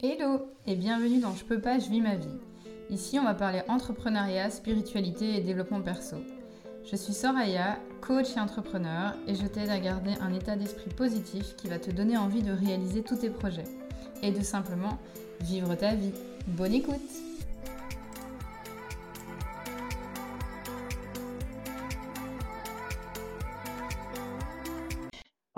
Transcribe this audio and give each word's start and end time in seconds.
Hello 0.00 0.48
et 0.68 0.76
bienvenue 0.76 1.18
dans 1.18 1.34
Je 1.34 1.44
peux 1.44 1.60
pas, 1.60 1.80
je 1.80 1.90
vis 1.90 2.00
ma 2.00 2.14
vie. 2.14 2.28
Ici, 2.88 3.18
on 3.18 3.24
va 3.24 3.34
parler 3.34 3.62
entrepreneuriat, 3.66 4.48
spiritualité 4.48 5.34
et 5.34 5.40
développement 5.40 5.80
perso. 5.80 6.18
Je 6.88 6.94
suis 6.94 7.12
Soraya, 7.12 7.80
coach 8.00 8.36
et 8.36 8.38
entrepreneur, 8.38 9.16
et 9.26 9.34
je 9.34 9.44
t'aide 9.44 9.70
à 9.70 9.80
garder 9.80 10.12
un 10.20 10.32
état 10.32 10.54
d'esprit 10.54 10.90
positif 10.90 11.56
qui 11.56 11.66
va 11.66 11.80
te 11.80 11.90
donner 11.90 12.16
envie 12.16 12.44
de 12.44 12.52
réaliser 12.52 13.02
tous 13.02 13.16
tes 13.16 13.30
projets 13.30 13.64
et 14.22 14.30
de 14.30 14.40
simplement 14.40 15.00
vivre 15.40 15.74
ta 15.74 15.96
vie. 15.96 16.12
Bonne 16.46 16.74
écoute 16.74 17.27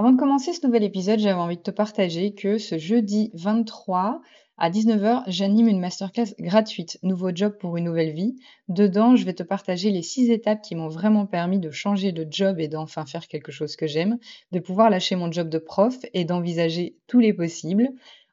Avant 0.00 0.12
de 0.12 0.16
commencer 0.16 0.54
ce 0.54 0.66
nouvel 0.66 0.82
épisode, 0.82 1.18
j'avais 1.18 1.38
envie 1.38 1.58
de 1.58 1.62
te 1.62 1.70
partager 1.70 2.32
que 2.32 2.56
ce 2.56 2.78
jeudi 2.78 3.30
23 3.34 4.22
à 4.56 4.70
19h, 4.70 5.24
j'anime 5.26 5.68
une 5.68 5.78
masterclass 5.78 6.34
gratuite, 6.38 6.98
Nouveau 7.02 7.32
job 7.34 7.58
pour 7.60 7.76
une 7.76 7.84
nouvelle 7.84 8.14
vie. 8.14 8.34
Dedans, 8.68 9.14
je 9.14 9.26
vais 9.26 9.34
te 9.34 9.42
partager 9.42 9.90
les 9.90 10.00
six 10.00 10.30
étapes 10.30 10.62
qui 10.62 10.74
m'ont 10.74 10.88
vraiment 10.88 11.26
permis 11.26 11.58
de 11.58 11.70
changer 11.70 12.12
de 12.12 12.26
job 12.30 12.60
et 12.60 12.68
d'enfin 12.68 13.04
faire 13.04 13.28
quelque 13.28 13.52
chose 13.52 13.76
que 13.76 13.86
j'aime, 13.86 14.16
de 14.52 14.58
pouvoir 14.58 14.88
lâcher 14.88 15.16
mon 15.16 15.30
job 15.30 15.50
de 15.50 15.58
prof 15.58 15.94
et 16.14 16.24
d'envisager 16.24 16.96
tous 17.06 17.20
les 17.20 17.34
possibles. 17.34 17.90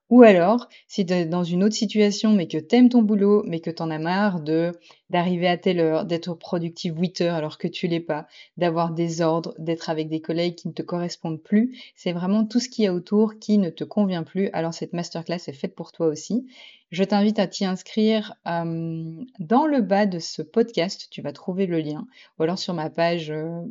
Ou 0.10 0.22
alors, 0.22 0.70
si 0.88 1.06
tu 1.06 1.12
es 1.12 1.26
dans 1.26 1.44
une 1.44 1.64
autre 1.66 1.76
situation, 1.76 2.32
mais 2.32 2.48
que 2.48 2.58
t'aimes 2.58 2.88
ton 2.88 3.02
boulot, 3.02 3.44
mais 3.46 3.60
que 3.60 3.70
t'en 3.70 3.90
as 3.90 4.00
marre 4.00 4.40
de 4.40 4.72
d'arriver 5.10 5.48
à 5.48 5.58
telle 5.58 5.80
heure, 5.82 6.06
d'être 6.06 6.34
productif 6.34 6.94
8 6.96 7.22
heures 7.22 7.36
alors 7.36 7.58
que 7.58 7.68
tu 7.68 7.88
l'es 7.88 8.00
pas, 8.00 8.26
d'avoir 8.56 8.92
des 8.94 9.22
ordres, 9.22 9.54
d'être 9.58 9.90
avec 9.90 10.08
des 10.08 10.22
collègues 10.22 10.56
qui 10.56 10.70
ne 10.70 10.74
te 10.74 10.82
correspondent 10.82 11.42
plus, 11.42 11.78
c'est 11.96 12.14
vraiment 12.14 12.46
tout 12.46 12.60
ce 12.62 12.70
qu'il 12.70 12.86
y 12.86 12.88
a 12.88 12.94
autour 12.94 13.38
qui 13.40 13.58
ne 13.58 13.70
te 13.70 13.84
convient 13.84 14.24
plus. 14.24 14.50
Alors 14.54 14.74
cette 14.74 14.94
masterclass 14.94 15.48
est 15.48 15.54
faite 15.54 15.76
pour 15.76 15.92
toi 15.92 16.08
aussi. 16.08 16.48
Je 16.92 17.04
t'invite 17.04 17.40
à 17.40 17.48
t'y 17.48 17.66
inscrire 17.66 18.34
euh, 18.48 19.26
dans 19.40 19.66
le 19.66 19.82
bas 19.82 20.06
de 20.06 20.20
ce 20.20 20.42
podcast. 20.42 21.08
Tu 21.12 21.22
vas 21.22 21.34
trouver 21.34 21.66
le 21.66 21.80
lien, 21.80 22.08
ou 22.40 22.44
alors 22.44 22.60
sur 22.60 22.74
ma 22.74 22.90
page 22.90 23.30
euh, 23.30 23.62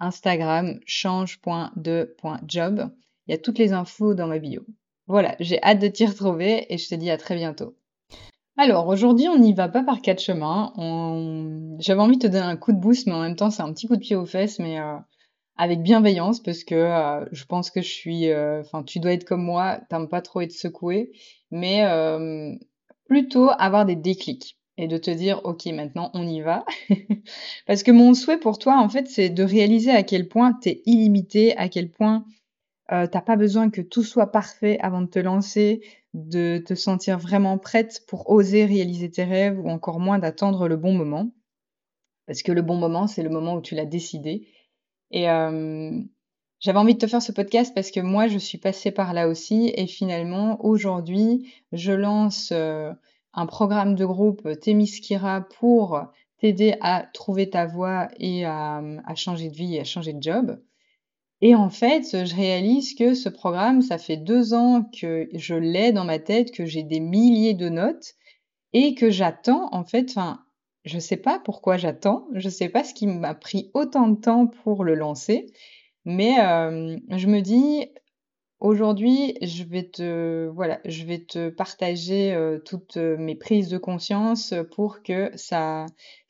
Instagram 0.00 0.80
change.de.job. 0.86 1.76
Il 3.26 3.30
y 3.30 3.34
a 3.34 3.38
toutes 3.38 3.58
les 3.58 3.72
infos 3.72 4.14
dans 4.14 4.26
ma 4.26 4.40
bio. 4.40 4.66
Voilà, 5.06 5.36
j'ai 5.40 5.62
hâte 5.62 5.80
de 5.80 5.88
t'y 5.88 6.06
retrouver 6.06 6.72
et 6.72 6.78
je 6.78 6.88
te 6.88 6.94
dis 6.94 7.10
à 7.10 7.16
très 7.16 7.34
bientôt. 7.34 7.74
Alors 8.56 8.86
aujourd'hui, 8.88 9.28
on 9.28 9.38
n'y 9.38 9.54
va 9.54 9.68
pas 9.68 9.82
par 9.82 10.02
quatre 10.02 10.20
chemins. 10.20 10.72
J'avais 11.78 12.00
envie 12.00 12.16
de 12.18 12.22
te 12.22 12.32
donner 12.32 12.44
un 12.44 12.56
coup 12.56 12.72
de 12.72 12.78
boost, 12.78 13.06
mais 13.06 13.14
en 13.14 13.22
même 13.22 13.36
temps, 13.36 13.50
c'est 13.50 13.62
un 13.62 13.72
petit 13.72 13.86
coup 13.88 13.96
de 13.96 14.00
pied 14.00 14.16
aux 14.16 14.26
fesses, 14.26 14.58
mais 14.58 14.78
euh, 14.78 14.96
avec 15.56 15.82
bienveillance, 15.82 16.40
parce 16.40 16.64
que 16.64 16.74
euh, 16.74 17.24
je 17.32 17.44
pense 17.44 17.70
que 17.70 17.82
je 17.82 17.88
suis... 17.88 18.30
euh, 18.30 18.60
Enfin, 18.60 18.82
tu 18.82 19.00
dois 19.00 19.12
être 19.12 19.24
comme 19.24 19.42
moi, 19.42 19.80
t'aimes 19.88 20.08
pas 20.08 20.22
trop 20.22 20.40
être 20.42 20.52
secoué, 20.52 21.12
mais 21.50 21.84
plutôt 23.06 23.50
avoir 23.58 23.84
des 23.84 23.96
déclics 23.96 24.56
et 24.78 24.88
de 24.88 24.96
te 24.96 25.10
dire, 25.10 25.40
ok, 25.44 25.66
maintenant 25.66 26.10
on 26.14 26.26
y 26.26 26.40
va. 26.40 26.64
Parce 27.66 27.82
que 27.82 27.90
mon 27.90 28.14
souhait 28.14 28.38
pour 28.38 28.58
toi, 28.58 28.78
en 28.78 28.88
fait, 28.88 29.08
c'est 29.08 29.28
de 29.28 29.42
réaliser 29.42 29.90
à 29.90 30.02
quel 30.02 30.28
point 30.28 30.52
t'es 30.54 30.82
illimité, 30.86 31.56
à 31.56 31.68
quel 31.68 31.90
point 31.90 32.24
euh, 32.92 33.06
t'as 33.06 33.22
pas 33.22 33.36
besoin 33.36 33.70
que 33.70 33.80
tout 33.80 34.02
soit 34.02 34.30
parfait 34.30 34.78
avant 34.80 35.00
de 35.00 35.06
te 35.06 35.18
lancer, 35.18 35.82
de 36.12 36.58
te 36.58 36.74
sentir 36.74 37.18
vraiment 37.18 37.56
prête 37.56 38.04
pour 38.06 38.28
oser 38.28 38.66
réaliser 38.66 39.10
tes 39.10 39.24
rêves 39.24 39.58
ou 39.58 39.70
encore 39.70 39.98
moins 39.98 40.18
d'attendre 40.18 40.68
le 40.68 40.76
bon 40.76 40.92
moment. 40.92 41.30
Parce 42.26 42.42
que 42.42 42.52
le 42.52 42.60
bon 42.60 42.76
moment, 42.76 43.06
c'est 43.06 43.22
le 43.22 43.30
moment 43.30 43.54
où 43.54 43.62
tu 43.62 43.74
l'as 43.74 43.86
décidé. 43.86 44.46
Et 45.10 45.30
euh, 45.30 46.00
j'avais 46.60 46.78
envie 46.78 46.94
de 46.94 46.98
te 46.98 47.06
faire 47.06 47.22
ce 47.22 47.32
podcast 47.32 47.72
parce 47.74 47.90
que 47.90 48.00
moi, 48.00 48.28
je 48.28 48.38
suis 48.38 48.58
passée 48.58 48.90
par 48.90 49.14
là 49.14 49.26
aussi. 49.26 49.72
Et 49.74 49.86
finalement, 49.86 50.62
aujourd'hui, 50.62 51.50
je 51.72 51.92
lance 51.92 52.50
euh, 52.52 52.92
un 53.32 53.46
programme 53.46 53.94
de 53.94 54.04
groupe 54.04 54.60
Témiskira 54.60 55.48
pour 55.58 55.98
t'aider 56.38 56.74
à 56.82 57.06
trouver 57.14 57.48
ta 57.48 57.64
voie 57.66 58.08
et 58.18 58.44
à 58.44 58.82
changer 59.14 59.48
de 59.48 59.54
vie 59.54 59.76
et 59.76 59.80
à 59.80 59.84
changer 59.84 60.12
de 60.12 60.22
job. 60.22 60.58
Et 61.44 61.56
en 61.56 61.70
fait, 61.70 62.24
je 62.24 62.36
réalise 62.36 62.94
que 62.94 63.14
ce 63.14 63.28
programme, 63.28 63.82
ça 63.82 63.98
fait 63.98 64.16
deux 64.16 64.54
ans 64.54 64.84
que 64.84 65.28
je 65.34 65.56
l'ai 65.56 65.90
dans 65.90 66.04
ma 66.04 66.20
tête, 66.20 66.52
que 66.52 66.64
j'ai 66.64 66.84
des 66.84 67.00
milliers 67.00 67.54
de 67.54 67.68
notes 67.68 68.14
et 68.72 68.94
que 68.94 69.10
j'attends, 69.10 69.68
en 69.72 69.82
fait, 69.82 70.10
enfin, 70.10 70.44
je 70.84 71.00
sais 71.00 71.16
pas 71.16 71.40
pourquoi 71.40 71.76
j'attends, 71.76 72.28
je 72.32 72.48
sais 72.48 72.68
pas 72.68 72.84
ce 72.84 72.94
qui 72.94 73.08
m'a 73.08 73.34
pris 73.34 73.72
autant 73.74 74.06
de 74.06 74.20
temps 74.20 74.46
pour 74.46 74.84
le 74.84 74.94
lancer, 74.94 75.46
mais 76.04 76.38
euh, 76.40 76.96
je 77.10 77.26
me 77.26 77.40
dis, 77.40 77.88
aujourd'hui, 78.60 79.36
je 79.42 79.64
vais 79.64 79.88
te, 79.90 80.46
voilà, 80.46 80.80
je 80.84 81.04
vais 81.04 81.24
te 81.24 81.48
partager 81.48 82.32
euh, 82.32 82.60
toutes 82.60 82.96
mes 82.96 83.34
prises 83.34 83.68
de 83.68 83.78
conscience 83.78 84.54
pour 84.76 85.02
que 85.02 85.32
ça 85.34 85.86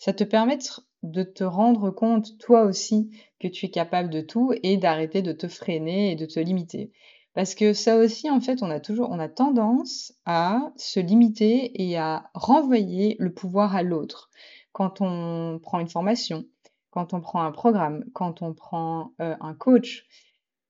te 0.06 0.24
permette 0.24 0.80
de 1.02 1.22
te 1.22 1.44
rendre 1.44 1.90
compte 1.90 2.38
toi 2.38 2.62
aussi 2.62 3.10
tu 3.48 3.66
es 3.66 3.70
capable 3.70 4.10
de 4.10 4.20
tout 4.20 4.52
et 4.62 4.76
d'arrêter 4.76 5.22
de 5.22 5.32
te 5.32 5.48
freiner 5.48 6.12
et 6.12 6.16
de 6.16 6.26
te 6.26 6.40
limiter. 6.40 6.92
Parce 7.34 7.54
que 7.54 7.72
ça 7.72 7.96
aussi, 7.96 8.30
en 8.30 8.40
fait, 8.40 8.62
on 8.62 8.70
a 8.70 8.78
toujours, 8.78 9.10
on 9.10 9.18
a 9.18 9.28
tendance 9.28 10.12
à 10.26 10.72
se 10.76 11.00
limiter 11.00 11.82
et 11.82 11.96
à 11.96 12.30
renvoyer 12.34 13.16
le 13.18 13.32
pouvoir 13.32 13.74
à 13.74 13.82
l'autre. 13.82 14.30
Quand 14.72 15.00
on 15.00 15.58
prend 15.62 15.80
une 15.80 15.88
formation, 15.88 16.44
quand 16.90 17.14
on 17.14 17.20
prend 17.20 17.42
un 17.42 17.52
programme, 17.52 18.04
quand 18.12 18.42
on 18.42 18.52
prend 18.52 19.12
euh, 19.20 19.34
un 19.40 19.54
coach, 19.54 20.06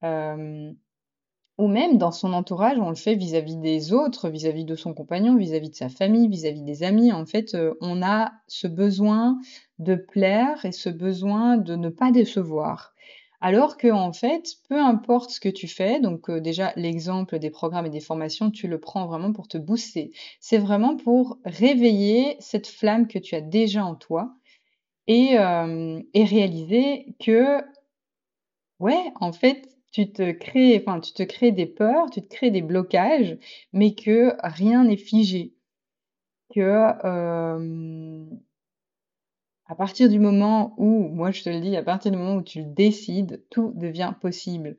euh, 0.04 0.72
ou 1.58 1.68
même 1.68 1.98
dans 1.98 2.10
son 2.12 2.32
entourage, 2.32 2.78
on 2.78 2.88
le 2.88 2.94
fait 2.96 3.14
vis-à-vis 3.14 3.56
des 3.56 3.92
autres, 3.92 4.28
vis-à-vis 4.28 4.64
de 4.64 4.74
son 4.74 4.94
compagnon, 4.94 5.36
vis-à-vis 5.36 5.70
de 5.70 5.74
sa 5.74 5.88
famille, 5.88 6.28
vis-à-vis 6.28 6.62
des 6.62 6.82
amis. 6.82 7.12
En 7.12 7.26
fait, 7.26 7.54
euh, 7.54 7.74
on 7.80 8.02
a 8.02 8.32
ce 8.48 8.66
besoin 8.66 9.38
de 9.78 9.94
plaire 9.94 10.64
et 10.64 10.72
ce 10.72 10.88
besoin 10.88 11.56
de 11.58 11.76
ne 11.76 11.88
pas 11.88 12.10
décevoir. 12.10 12.94
Alors 13.41 13.76
que 13.76 13.91
en 13.91 14.12
fait, 14.12 14.54
peu 14.68 14.80
importe 14.80 15.30
ce 15.30 15.41
que 15.41 15.48
tu 15.48 15.66
fais, 15.66 16.00
donc 16.00 16.30
euh, 16.30 16.41
déjà 16.41 16.72
l'exemple 16.76 17.38
des 17.41 17.50
programmes 17.50 17.86
et 17.86 17.91
des 17.91 18.00
formations, 18.00 18.50
tu 18.50 18.68
le 18.68 18.78
prends 18.78 19.06
vraiment 19.06 19.32
pour 19.32 19.48
te 19.48 19.58
booster. 19.58 20.12
C'est 20.41 20.58
vraiment 20.58 20.96
pour 20.96 21.38
réveiller 21.44 22.36
cette 22.38 22.68
flamme 22.68 23.08
que 23.08 23.18
tu 23.18 23.34
as 23.34 23.41
déjà 23.41 23.84
en 23.84 23.96
toi 23.96 24.34
et, 25.08 25.38
euh, 25.38 26.00
et 26.14 26.24
réaliser 26.24 27.16
que 27.24 27.58
ouais, 28.80 29.12
en 29.20 29.32
fait, 29.32 29.68
tu 29.92 30.10
te 30.12 30.32
crées, 30.32 30.78
enfin, 30.80 31.00
tu 31.00 31.12
te 31.12 31.22
crées 31.22 31.53
des 31.53 31.66
peurs, 31.66 32.10
tu 32.10 32.22
te 32.22 32.34
crées 32.34 32.50
des 32.50 32.62
blocages, 32.62 33.38
mais 33.72 33.94
que 33.94 34.34
rien 34.42 34.84
n'est 34.84 34.97
figé. 34.97 35.54
Que 36.54 36.60
euh, 36.60 38.25
à 39.66 39.75
partir 39.75 40.08
du 40.08 40.19
moment 40.19 40.75
où, 40.78 41.08
moi 41.08 41.30
je 41.30 41.42
te 41.42 41.50
le 41.50 41.60
dis, 41.60 41.76
à 41.76 41.82
partir 41.82 42.10
du 42.10 42.19
moment 42.19 42.36
où 42.36 42.42
tu 42.42 42.60
le 42.60 42.66
décides, 42.66 43.44
tout 43.50 43.72
devient 43.76 44.14
possible. 44.20 44.76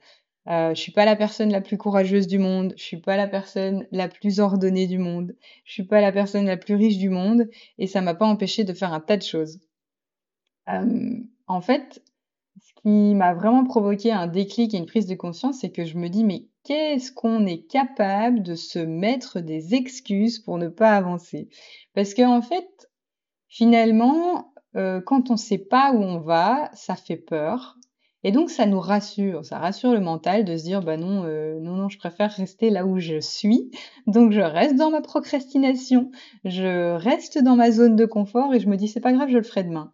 Euh, 0.50 0.74
je 0.76 0.82
suis 0.82 0.92
pas 0.92 1.06
la 1.06 1.16
personne 1.16 1.52
la 1.52 1.62
plus 1.62 1.78
courageuse 1.78 2.28
du 2.28 2.38
monde, 2.38 2.74
je 2.78 2.84
suis 2.84 2.98
pas 2.98 3.16
la 3.16 3.28
personne 3.28 3.88
la 3.92 4.10
plus 4.10 4.40
ordonnée 4.40 4.88
du 4.88 4.98
monde, 4.98 5.36
je 5.64 5.72
suis 5.74 5.86
pas 5.86 6.02
la 6.02 6.12
personne 6.12 6.46
la 6.46 6.58
plus 6.58 6.76
riche 6.76 6.98
du 6.98 7.10
monde, 7.10 7.50
et 7.78 7.88
ça 7.88 8.02
m'a 8.02 8.14
pas 8.14 8.26
empêché 8.26 8.66
de 8.66 8.74
faire 8.74 8.94
un 8.94 9.00
tas 9.00 9.18
de 9.18 9.24
choses. 9.24 9.62
Euh, 10.70 11.20
en 11.48 11.62
fait, 11.62 12.04
qui 12.84 13.16
m'a 13.16 13.34
vraiment 13.34 13.64
provoqué 13.64 14.12
un 14.12 14.28
déclic 14.28 14.74
et 14.74 14.78
une 14.78 14.86
prise 14.86 15.08
de 15.08 15.16
conscience, 15.16 15.60
c'est 15.62 15.72
que 15.72 15.86
je 15.86 15.98
me 15.98 16.10
dis, 16.10 16.26
mais 16.26 16.48
qu'est-ce 16.64 17.12
qu'on 17.14 17.46
est 17.46 17.66
capable 17.66 18.44
de 18.44 18.56
se 18.56 18.80
mettre 18.80 19.40
des 19.40 19.74
excuses 19.74 20.40
pour 20.40 20.58
ne 20.58 20.68
pas 20.68 20.92
avancer? 20.92 21.50
Parce 21.96 22.14
qu'en 22.14 22.38
en 22.38 22.42
fait, 22.42 22.90
finalement, 23.48 24.54
euh, 24.76 25.00
quand 25.02 25.30
on 25.30 25.34
ne 25.34 25.38
sait 25.38 25.58
pas 25.58 25.94
où 25.94 26.02
on 26.02 26.20
va, 26.20 26.70
ça 26.74 26.96
fait 26.96 27.18
peur. 27.18 27.78
Et 28.26 28.32
donc 28.32 28.50
ça 28.50 28.66
nous 28.66 28.80
rassure, 28.80 29.44
ça 29.46 29.60
rassure 29.60 29.94
le 29.94 30.00
mental 30.00 30.46
de 30.46 30.56
se 30.56 30.64
dire 30.64 30.82
bah 30.82 30.96
non, 30.96 31.26
euh, 31.26 31.60
non, 31.60 31.76
non, 31.76 31.90
je 31.90 31.98
préfère 31.98 32.32
rester 32.32 32.70
là 32.70 32.86
où 32.86 32.98
je 33.00 33.20
suis. 33.20 33.70
Donc 34.08 34.32
je 34.32 34.40
reste 34.40 34.76
dans 34.76 34.92
ma 34.92 35.02
procrastination, 35.02 36.10
je 36.46 36.96
reste 36.96 37.38
dans 37.44 37.58
ma 37.58 37.72
zone 37.72 37.98
de 37.98 38.06
confort 38.06 38.54
et 38.54 38.62
je 38.62 38.70
me 38.70 38.78
dis 38.78 38.88
c'est 38.88 39.02
pas 39.02 39.12
grave, 39.12 39.30
je 39.30 39.38
le 39.38 39.44
ferai 39.44 39.64
demain. 39.64 39.94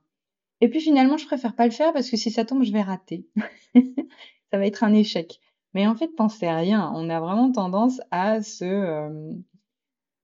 Et 0.62 0.70
puis 0.70 0.82
finalement, 0.82 1.18
je 1.18 1.26
préfère 1.26 1.56
pas 1.56 1.66
le 1.66 1.72
faire 1.72 1.94
parce 1.94 2.10
que 2.10 2.18
si 2.18 2.32
ça 2.32 2.46
tombe, 2.46 2.64
je 2.64 2.74
vais 2.74 2.82
rater. 2.82 3.28
ça 3.76 4.58
va 4.58 4.66
être 4.66 4.84
un 4.84 4.94
échec. 4.94 5.40
Mais 5.74 5.88
en 5.88 5.96
fait, 5.96 6.10
pensez 6.16 6.48
à 6.48 6.58
rien. 6.58 6.92
On 6.96 7.10
a 7.10 7.20
vraiment 7.20 7.52
tendance 7.52 8.02
à 8.12 8.42
se, 8.42 8.66
euh, 8.66 9.34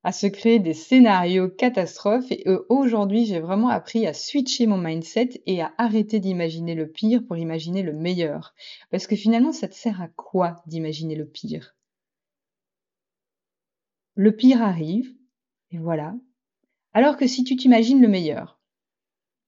à 0.03 0.11
se 0.11 0.27
créer 0.27 0.59
des 0.59 0.73
scénarios 0.73 1.49
catastrophes. 1.49 2.31
Et 2.31 2.43
euh, 2.47 2.65
aujourd'hui, 2.69 3.25
j'ai 3.25 3.39
vraiment 3.39 3.69
appris 3.69 4.07
à 4.07 4.13
switcher 4.13 4.67
mon 4.67 4.77
mindset 4.77 5.41
et 5.45 5.61
à 5.61 5.73
arrêter 5.77 6.19
d'imaginer 6.19 6.75
le 6.75 6.87
pire 6.87 7.25
pour 7.25 7.37
imaginer 7.37 7.83
le 7.83 7.93
meilleur. 7.93 8.53
Parce 8.91 9.07
que 9.07 9.15
finalement, 9.15 9.51
ça 9.51 9.67
te 9.67 9.75
sert 9.75 10.01
à 10.01 10.07
quoi 10.09 10.57
d'imaginer 10.67 11.15
le 11.15 11.27
pire? 11.27 11.75
Le 14.15 14.35
pire 14.35 14.61
arrive, 14.61 15.13
et 15.71 15.77
voilà. 15.77 16.15
Alors 16.93 17.17
que 17.17 17.27
si 17.27 17.43
tu 17.43 17.57
t'imagines 17.57 18.01
le 18.01 18.07
meilleur, 18.07 18.54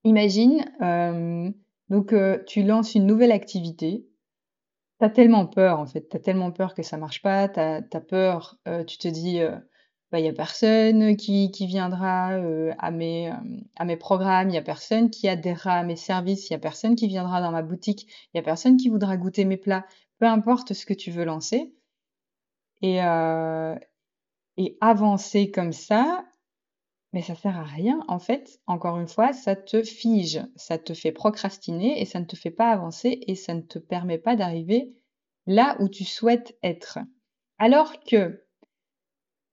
Imagine, 0.08 0.66
euh, 0.82 1.52
donc 1.90 2.14
euh, 2.14 2.42
tu 2.48 2.64
lances 2.64 2.96
une 2.96 3.06
nouvelle 3.06 3.32
activité. 3.32 4.08
Tu 5.00 5.06
as 5.06 5.10
tellement 5.10 5.46
peur 5.46 5.80
en 5.80 5.86
fait, 5.86 6.10
tu 6.10 6.18
as 6.18 6.20
tellement 6.20 6.52
peur 6.52 6.74
que 6.74 6.82
ça 6.84 6.98
marche 6.98 7.22
pas, 7.22 7.48
tu 7.50 7.60
as, 7.60 8.02
peur, 8.02 8.58
euh, 8.68 8.84
tu 8.84 8.98
te 8.98 9.08
dis 9.08 9.42
bah, 10.12 10.20
il 10.20 10.26
y 10.26 10.30
a 10.30 10.34
personne 10.34 11.18
qui, 11.18 11.52
qui 11.52 11.68
viendra 11.68 12.32
euh, 12.34 12.74
à, 12.80 12.92
mes, 12.92 13.30
euh, 13.30 13.34
à 13.76 13.84
mes 13.84 13.98
programmes, 13.98 14.50
il 14.50 14.56
y 14.56 14.58
a 14.58 14.62
personne 14.62 15.10
qui 15.10 15.28
adhérera 15.28 15.74
à 15.74 15.84
mes 15.84 15.98
services, 15.98 16.50
il 16.50 16.54
y 16.54 16.56
a 16.56 16.60
personne 16.60 16.96
qui 16.96 17.08
viendra 17.08 17.42
dans 17.42 17.52
ma 17.52 17.62
boutique, 17.62 18.08
il 18.34 18.38
y 18.38 18.40
a 18.40 18.44
personne 18.44 18.78
qui 18.78 18.88
voudra 18.88 19.18
goûter 19.18 19.44
mes 19.44 19.58
plats, 19.58 19.86
peu 20.20 20.26
importe 20.26 20.74
ce 20.74 20.86
que 20.86 20.94
tu 20.94 21.12
veux 21.12 21.26
lancer. 21.26 21.74
Et, 22.82 23.04
euh, 23.04 23.76
et 24.56 24.78
avancer 24.80 25.52
comme 25.52 25.74
ça, 25.74 26.24
mais 27.14 27.22
ça 27.22 27.36
sert 27.36 27.58
à 27.58 27.64
rien. 27.64 28.04
En 28.08 28.20
fait, 28.20 28.60
encore 28.68 29.00
une 29.00 29.08
fois, 29.08 29.34
ça 29.34 29.56
te 29.56 29.84
fige, 29.84 30.42
ça 30.56 30.78
te 30.78 30.94
fait 30.94 31.12
procrastiner 31.12 32.02
et 32.02 32.06
ça 32.06 32.20
ne 32.20 32.26
te 32.26 32.36
fait 32.36 32.52
pas 32.52 32.70
avancer 32.70 33.20
et 33.28 33.36
ça 33.36 33.54
ne 33.54 33.62
te 33.62 33.80
permet 33.80 34.18
pas 34.18 34.36
d'arriver 34.36 34.94
là 35.46 35.78
où 35.80 35.90
tu 35.90 36.04
souhaites 36.04 36.58
être. 36.62 37.00
Alors 37.58 38.00
que 38.02 38.46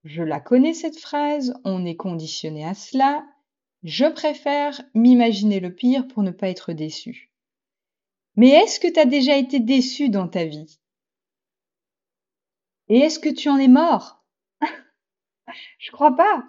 je 0.03 0.23
la 0.23 0.41
connais 0.41 0.75
cette 0.75 0.99
phrase, 0.99 1.55
on 1.65 1.87
est 1.87 1.97
conditionné 1.97 2.65
à 2.65 2.75
cela, 2.75 3.25
je 3.85 4.07
préfère 4.07 4.81
m'imaginer 4.95 5.61
le 5.61 5.75
pire 5.75 6.07
pour 6.09 6.23
ne 6.23 6.31
pas 6.31 6.49
être 6.49 6.73
déçu. 6.73 7.31
Mais 8.37 8.49
est-ce 8.49 8.81
que 8.81 8.93
tu 8.93 8.99
as 8.99 9.07
déjà 9.07 9.37
été 9.37 9.61
déçu 9.61 10.09
dans 10.09 10.29
ta 10.29 10.45
vie? 10.45 10.81
Et 12.89 12.99
est-ce 12.99 13.19
que 13.19 13.29
tu 13.29 13.49
en 13.49 13.57
es 13.57 13.69
mort? 13.69 14.24
Je 15.79 15.91
crois 15.91 16.17
pas. 16.17 16.45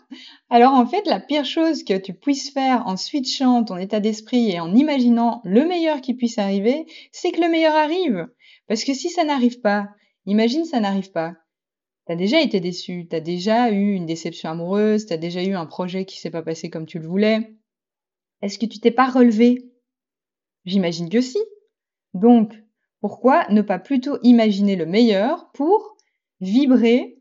Alors 0.49 0.73
en 0.73 0.85
fait, 0.85 1.05
la 1.07 1.19
pire 1.19 1.45
chose 1.45 1.83
que 1.83 1.97
tu 1.97 2.13
puisses 2.13 2.51
faire 2.51 2.87
en 2.87 2.97
switchant 2.97 3.63
ton 3.63 3.77
état 3.77 3.99
d'esprit 3.99 4.51
et 4.51 4.59
en 4.59 4.73
imaginant 4.73 5.41
le 5.43 5.65
meilleur 5.65 6.01
qui 6.01 6.13
puisse 6.13 6.37
arriver, 6.37 6.85
c'est 7.11 7.31
que 7.31 7.41
le 7.41 7.49
meilleur 7.49 7.75
arrive. 7.75 8.27
Parce 8.67 8.83
que 8.83 8.93
si 8.93 9.09
ça 9.09 9.23
n'arrive 9.23 9.61
pas, 9.61 9.89
imagine 10.25 10.65
ça 10.65 10.79
n'arrive 10.79 11.11
pas. 11.11 11.33
T'as 12.05 12.15
déjà 12.15 12.39
été 12.39 12.59
déçu, 12.59 13.07
t'as 13.09 13.19
déjà 13.19 13.71
eu 13.71 13.93
une 13.93 14.05
déception 14.05 14.49
amoureuse, 14.49 15.07
t'as 15.07 15.17
déjà 15.17 15.43
eu 15.43 15.53
un 15.53 15.65
projet 15.65 16.05
qui 16.05 16.19
s'est 16.19 16.29
pas 16.29 16.43
passé 16.43 16.69
comme 16.69 16.85
tu 16.85 16.99
le 16.99 17.07
voulais. 17.07 17.55
Est-ce 18.41 18.59
que 18.59 18.67
tu 18.67 18.79
t'es 18.79 18.91
pas 18.91 19.09
relevé? 19.09 19.71
J'imagine 20.65 21.09
que 21.09 21.21
si. 21.21 21.39
Donc, 22.13 22.53
pourquoi 23.01 23.47
ne 23.49 23.61
pas 23.61 23.79
plutôt 23.79 24.17
imaginer 24.23 24.75
le 24.75 24.85
meilleur 24.85 25.51
pour 25.53 25.95
vibrer 26.41 27.19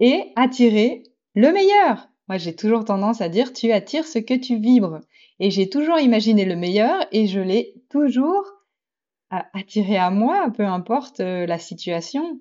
et 0.00 0.32
attirer 0.34 1.04
le 1.34 1.52
meilleur 1.52 2.08
Moi, 2.28 2.38
j'ai 2.38 2.56
toujours 2.56 2.84
tendance 2.84 3.20
à 3.20 3.28
dire 3.28 3.52
tu 3.52 3.70
attires 3.70 4.06
ce 4.06 4.18
que 4.18 4.34
tu 4.34 4.56
vibres. 4.58 5.00
Et 5.38 5.50
j'ai 5.50 5.68
toujours 5.70 5.98
imaginé 5.98 6.44
le 6.44 6.56
meilleur 6.56 7.06
et 7.12 7.26
je 7.26 7.40
l'ai 7.40 7.74
toujours 7.88 8.44
attiré 9.30 9.96
à 9.96 10.10
moi, 10.10 10.50
peu 10.56 10.64
importe 10.64 11.20
euh, 11.20 11.46
la 11.46 11.58
situation. 11.58 12.40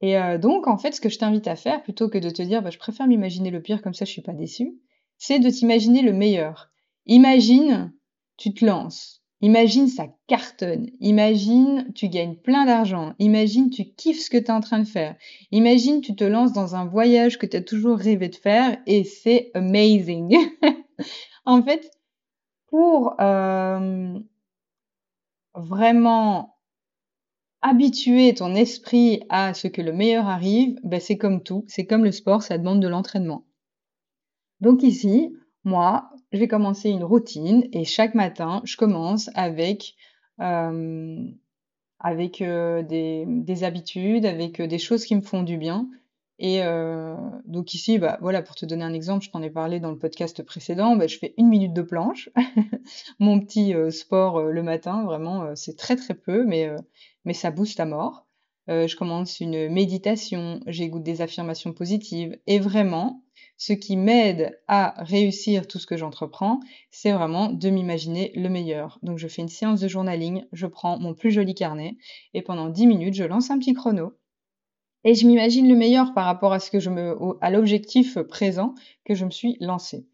Et 0.00 0.16
euh, 0.16 0.38
donc, 0.38 0.66
en 0.66 0.78
fait, 0.78 0.92
ce 0.92 1.00
que 1.00 1.08
je 1.08 1.18
t'invite 1.18 1.48
à 1.48 1.56
faire, 1.56 1.82
plutôt 1.82 2.08
que 2.08 2.18
de 2.18 2.30
te 2.30 2.42
dire, 2.42 2.62
bah, 2.62 2.70
je 2.70 2.78
préfère 2.78 3.06
m'imaginer 3.06 3.50
le 3.50 3.60
pire, 3.60 3.82
comme 3.82 3.94
ça 3.94 4.04
je 4.04 4.10
suis 4.10 4.22
pas 4.22 4.32
déçu, 4.32 4.78
c'est 5.18 5.38
de 5.38 5.50
t'imaginer 5.50 6.02
le 6.02 6.12
meilleur. 6.12 6.70
Imagine, 7.06 7.92
tu 8.36 8.54
te 8.54 8.64
lances. 8.64 9.21
Imagine, 9.42 9.88
ça 9.88 10.06
cartonne. 10.28 10.86
Imagine, 11.00 11.92
tu 11.94 12.08
gagnes 12.08 12.36
plein 12.36 12.64
d'argent. 12.64 13.14
Imagine, 13.18 13.70
tu 13.70 13.84
kiffes 13.84 14.20
ce 14.20 14.30
que 14.30 14.38
tu 14.38 14.44
es 14.44 14.50
en 14.52 14.60
train 14.60 14.78
de 14.78 14.86
faire. 14.86 15.16
Imagine, 15.50 16.00
tu 16.00 16.14
te 16.14 16.22
lances 16.22 16.52
dans 16.52 16.76
un 16.76 16.86
voyage 16.86 17.38
que 17.38 17.46
tu 17.46 17.56
as 17.56 17.62
toujours 17.62 17.98
rêvé 17.98 18.28
de 18.28 18.36
faire 18.36 18.78
et 18.86 19.02
c'est 19.02 19.50
amazing. 19.54 20.38
en 21.44 21.60
fait, 21.60 21.90
pour 22.68 23.20
euh, 23.20 24.16
vraiment 25.54 26.56
habituer 27.62 28.34
ton 28.34 28.54
esprit 28.54 29.24
à 29.28 29.54
ce 29.54 29.66
que 29.66 29.82
le 29.82 29.92
meilleur 29.92 30.26
arrive, 30.28 30.78
ben 30.84 31.00
c'est 31.00 31.18
comme 31.18 31.42
tout, 31.42 31.64
c'est 31.66 31.86
comme 31.86 32.04
le 32.04 32.12
sport, 32.12 32.42
ça 32.42 32.58
demande 32.58 32.80
de 32.80 32.88
l'entraînement. 32.88 33.44
Donc 34.60 34.84
ici, 34.84 35.34
moi, 35.64 36.11
je 36.32 36.38
vais 36.38 36.48
commencer 36.48 36.88
une 36.90 37.04
routine 37.04 37.68
et 37.72 37.84
chaque 37.84 38.14
matin, 38.14 38.62
je 38.64 38.76
commence 38.76 39.30
avec 39.34 39.96
euh, 40.40 41.26
avec 42.00 42.42
euh, 42.42 42.82
des, 42.82 43.24
des, 43.28 43.62
habitudes, 43.62 44.26
avec 44.26 44.60
euh, 44.60 44.66
des 44.66 44.78
choses 44.78 45.04
qui 45.04 45.14
me 45.14 45.20
font 45.20 45.44
du 45.44 45.56
bien. 45.56 45.88
Et 46.44 46.60
donc 47.44 47.72
ici, 47.72 47.98
bah, 47.98 48.18
voilà, 48.20 48.42
pour 48.42 48.56
te 48.56 48.66
donner 48.66 48.82
un 48.82 48.94
exemple, 48.94 49.24
je 49.24 49.30
t'en 49.30 49.42
ai 49.42 49.50
parlé 49.50 49.78
dans 49.78 49.92
le 49.92 49.98
podcast 49.98 50.42
précédent, 50.42 50.96
bah, 50.96 51.06
je 51.06 51.16
fais 51.16 51.34
une 51.38 51.46
minute 51.46 51.72
de 51.72 51.82
planche, 51.82 52.30
mon 53.20 53.38
petit 53.38 53.72
sport 53.92 54.40
le 54.40 54.62
matin, 54.64 55.04
vraiment, 55.04 55.54
c'est 55.54 55.76
très 55.76 55.94
très 55.94 56.14
peu, 56.14 56.44
mais, 56.44 56.68
mais 57.24 57.32
ça 57.32 57.52
booste 57.52 57.78
à 57.78 57.84
mort. 57.84 58.26
je 58.66 58.96
commence 58.96 59.38
une 59.38 59.68
méditation, 59.68 60.58
j'écoute 60.66 61.04
des 61.04 61.22
affirmations 61.22 61.72
positives, 61.72 62.36
et 62.48 62.58
vraiment, 62.58 63.22
ce 63.56 63.72
qui 63.72 63.96
m'aide 63.96 64.60
à 64.66 64.94
réussir 65.04 65.68
tout 65.68 65.78
ce 65.78 65.86
que 65.86 65.96
j'entreprends, 65.96 66.60
c'est 66.90 67.12
vraiment 67.12 67.48
de 67.48 67.70
m'imaginer 67.70 68.32
le 68.34 68.48
meilleur. 68.48 68.98
Donc 69.02 69.18
je 69.18 69.28
fais 69.28 69.42
une 69.42 69.48
séance 69.48 69.80
de 69.80 69.88
journaling, 69.88 70.44
je 70.52 70.66
prends 70.66 70.98
mon 70.98 71.14
plus 71.14 71.30
joli 71.30 71.54
carnet, 71.54 71.96
et 72.34 72.42
pendant 72.42 72.68
10 72.68 72.86
minutes, 72.86 73.14
je 73.14 73.24
lance 73.24 73.50
un 73.50 73.58
petit 73.58 73.74
chrono 73.74 74.12
et 75.04 75.14
je 75.14 75.26
m'imagine 75.26 75.68
le 75.68 75.74
meilleur 75.74 76.14
par 76.14 76.24
rapport 76.24 76.52
à 76.52 76.60
ce 76.60 76.70
que 76.70 76.80
je 76.80 76.90
me, 76.90 77.16
à 77.40 77.50
l'objectif 77.50 78.18
présent 78.20 78.74
que 79.04 79.14
je 79.14 79.24
me 79.24 79.30
suis 79.30 79.56
lancé. 79.60 80.06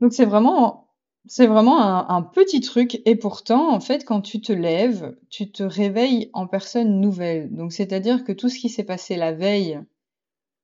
Donc 0.00 0.12
c'est 0.12 0.24
vraiment, 0.24 0.88
c'est 1.26 1.46
vraiment 1.46 1.80
un, 1.80 2.06
un, 2.08 2.22
petit 2.22 2.60
truc 2.60 3.00
et 3.04 3.16
pourtant, 3.16 3.72
en 3.72 3.80
fait, 3.80 4.04
quand 4.04 4.20
tu 4.20 4.40
te 4.40 4.52
lèves, 4.52 5.16
tu 5.30 5.50
te 5.50 5.62
réveilles 5.62 6.30
en 6.32 6.46
personne 6.46 7.00
nouvelle. 7.00 7.54
Donc 7.54 7.72
c'est-à-dire 7.72 8.24
que 8.24 8.32
tout 8.32 8.48
ce 8.48 8.58
qui 8.58 8.68
s'est 8.68 8.84
passé 8.84 9.16
la 9.16 9.32
veille 9.32 9.80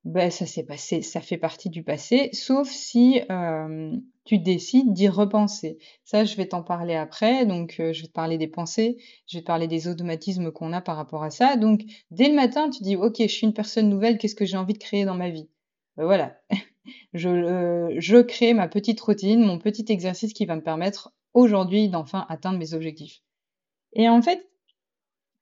ben, 0.05 0.31
ça 0.31 0.45
s'est 0.45 0.63
passé, 0.63 1.01
ça 1.01 1.19
fait 1.21 1.37
partie 1.37 1.69
du 1.69 1.83
passé, 1.83 2.29
sauf 2.31 2.69
si 2.69 3.21
euh, 3.29 3.91
tu 4.23 4.39
décides 4.39 4.93
d'y 4.93 5.09
repenser. 5.09 5.77
Ça, 6.05 6.23
je 6.23 6.35
vais 6.37 6.47
t'en 6.47 6.63
parler 6.63 6.95
après. 6.95 7.45
Donc, 7.45 7.75
euh, 7.79 7.91
je 7.91 8.01
vais 8.01 8.07
te 8.07 8.13
parler 8.13 8.37
des 8.37 8.47
pensées, 8.47 8.97
je 9.27 9.37
vais 9.37 9.41
te 9.41 9.47
parler 9.47 9.67
des 9.67 9.87
automatismes 9.87 10.51
qu'on 10.51 10.71
a 10.71 10.81
par 10.81 10.95
rapport 10.95 11.23
à 11.23 11.29
ça. 11.29 11.57
Donc, 11.57 11.81
dès 12.11 12.29
le 12.29 12.35
matin, 12.35 12.69
tu 12.69 12.81
dis, 12.81 12.95
ok, 12.95 13.17
je 13.19 13.27
suis 13.27 13.45
une 13.45 13.53
personne 13.53 13.89
nouvelle, 13.89 14.17
qu'est-ce 14.17 14.35
que 14.35 14.45
j'ai 14.45 14.57
envie 14.57 14.73
de 14.73 14.79
créer 14.79 15.03
dans 15.05 15.15
ma 15.15 15.29
vie? 15.29 15.49
Ben, 15.97 16.05
Voilà, 16.05 16.39
je, 17.13 17.29
euh, 17.29 17.95
je 17.97 18.17
crée 18.17 18.53
ma 18.53 18.67
petite 18.69 19.01
routine, 19.01 19.45
mon 19.45 19.59
petit 19.59 19.85
exercice 19.89 20.33
qui 20.33 20.45
va 20.45 20.55
me 20.55 20.63
permettre 20.63 21.13
aujourd'hui 21.33 21.89
d'enfin 21.89 22.25
atteindre 22.29 22.57
mes 22.57 22.73
objectifs. 22.73 23.21
Et 23.93 24.09
en 24.09 24.21
fait, 24.21 24.48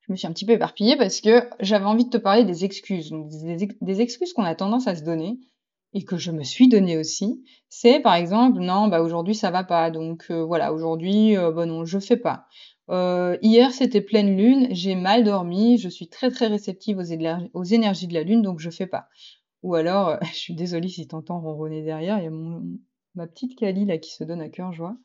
je 0.08 0.14
me 0.14 0.18
suis 0.18 0.28
un 0.28 0.32
petit 0.32 0.46
peu 0.46 0.54
éparpillée 0.54 0.96
parce 0.96 1.20
que 1.20 1.44
j'avais 1.60 1.86
envie 1.86 2.06
de 2.06 2.10
te 2.10 2.18
parler 2.18 2.46
des 2.46 2.64
excuses. 2.64 3.12
des, 3.82 4.02
excuses 4.02 4.34
qu'on 4.34 4.44
a 4.44 4.56
tendance 4.56 4.88
à 4.88 4.96
se 4.96 5.04
donner 5.04 5.40
et 5.94 6.04
que 6.04 6.18
je 6.18 6.32
me 6.32 6.44
suis 6.44 6.70
donné 6.70 6.98
aussi. 6.98 7.44
C'est 7.70 8.00
par 8.00 8.16
exemple, 8.16 8.60
non, 8.60 8.88
bah 8.88 9.02
aujourd'hui 9.02 9.36
ça 9.36 9.52
va 9.52 9.64
pas, 9.64 9.92
donc 9.92 10.26
euh, 10.30 10.44
voilà, 10.44 10.74
aujourd'hui, 10.74 11.36
euh, 11.38 11.52
bah 11.52 11.66
non, 11.66 11.84
je 11.84 12.00
fais 12.00 12.18
pas. 12.18 12.46
Euh, 12.90 13.38
hier 13.42 13.72
c'était 13.72 14.02
pleine 14.02 14.38
lune, 14.38 14.68
j'ai 14.72 14.96
mal 14.96 15.26
dormi, 15.26 15.78
je 15.78 15.90
suis 15.90 16.08
très 16.08 16.32
très 16.32 16.48
réceptive 16.48 17.00
aux, 17.00 17.50
aux, 17.54 17.64
énergies 17.64 18.08
de 18.08 18.14
la 18.14 18.24
lune, 18.24 18.42
donc 18.42 18.60
je 18.60 18.70
fais 18.70 18.88
pas. 18.88 19.08
Ou 19.64 19.76
alors, 19.76 20.18
je 20.32 20.38
suis 20.38 20.56
désolée 20.56 20.88
si 20.88 21.06
t'entends 21.08 21.42
ronronner 21.42 21.84
derrière, 21.84 22.20
il 22.20 22.24
y 22.24 22.28
a 22.28 22.32
mon, 22.32 22.64
ma 23.16 23.28
petite 23.28 23.58
Kali 23.58 23.86
là 23.86 23.98
qui 23.98 24.14
se 24.14 24.24
donne 24.24 24.42
à 24.42 24.48
cœur 24.48 24.72
joie. 24.72 24.96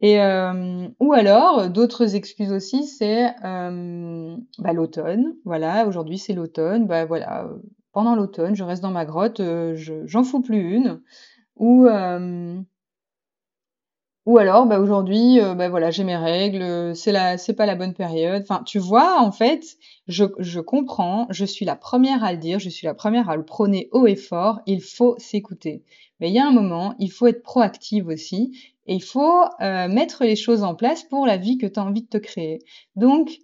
Et 0.00 0.20
euh, 0.20 0.88
ou 1.00 1.12
alors 1.14 1.70
d'autres 1.70 2.14
excuses 2.16 2.52
aussi, 2.52 2.84
c'est 2.86 3.34
euh, 3.44 4.36
bah, 4.58 4.72
l'automne. 4.72 5.34
Voilà, 5.44 5.86
aujourd'hui 5.86 6.18
c'est 6.18 6.34
l'automne. 6.34 6.86
Bah 6.86 7.06
voilà, 7.06 7.48
pendant 7.92 8.14
l'automne, 8.14 8.54
je 8.54 8.64
reste 8.64 8.82
dans 8.82 8.90
ma 8.90 9.06
grotte, 9.06 9.40
euh, 9.40 9.74
je, 9.74 10.06
j'en 10.06 10.22
fous 10.24 10.42
plus 10.42 10.74
une. 10.76 11.00
Ou 11.56 11.86
ou 14.26 14.38
alors, 14.38 14.66
bah 14.66 14.80
aujourd'hui, 14.80 15.38
bah 15.56 15.68
voilà, 15.68 15.92
j'ai 15.92 16.02
mes 16.02 16.16
règles, 16.16 16.96
c'est 16.96 17.12
la, 17.12 17.38
c'est 17.38 17.54
pas 17.54 17.64
la 17.64 17.76
bonne 17.76 17.94
période. 17.94 18.42
Enfin, 18.42 18.64
tu 18.64 18.80
vois, 18.80 19.20
en 19.20 19.30
fait, 19.30 19.76
je, 20.08 20.24
je 20.40 20.58
comprends, 20.58 21.28
je 21.30 21.44
suis 21.44 21.64
la 21.64 21.76
première 21.76 22.24
à 22.24 22.32
le 22.32 22.38
dire, 22.38 22.58
je 22.58 22.68
suis 22.68 22.86
la 22.88 22.94
première 22.94 23.30
à 23.30 23.36
le 23.36 23.44
prôner 23.44 23.88
haut 23.92 24.06
et 24.08 24.16
fort. 24.16 24.60
Il 24.66 24.82
faut 24.82 25.14
s'écouter. 25.18 25.84
Mais 26.18 26.28
il 26.28 26.34
y 26.34 26.40
a 26.40 26.46
un 26.46 26.50
moment, 26.50 26.94
il 26.98 27.12
faut 27.12 27.28
être 27.28 27.42
proactive 27.42 28.08
aussi 28.08 28.75
et 28.86 28.94
il 28.94 29.02
faut 29.02 29.42
euh, 29.60 29.88
mettre 29.88 30.24
les 30.24 30.36
choses 30.36 30.62
en 30.62 30.74
place 30.74 31.04
pour 31.04 31.26
la 31.26 31.36
vie 31.36 31.58
que 31.58 31.66
tu 31.66 31.78
as 31.78 31.84
envie 31.84 32.02
de 32.02 32.08
te 32.08 32.18
créer. 32.18 32.60
Donc, 32.94 33.38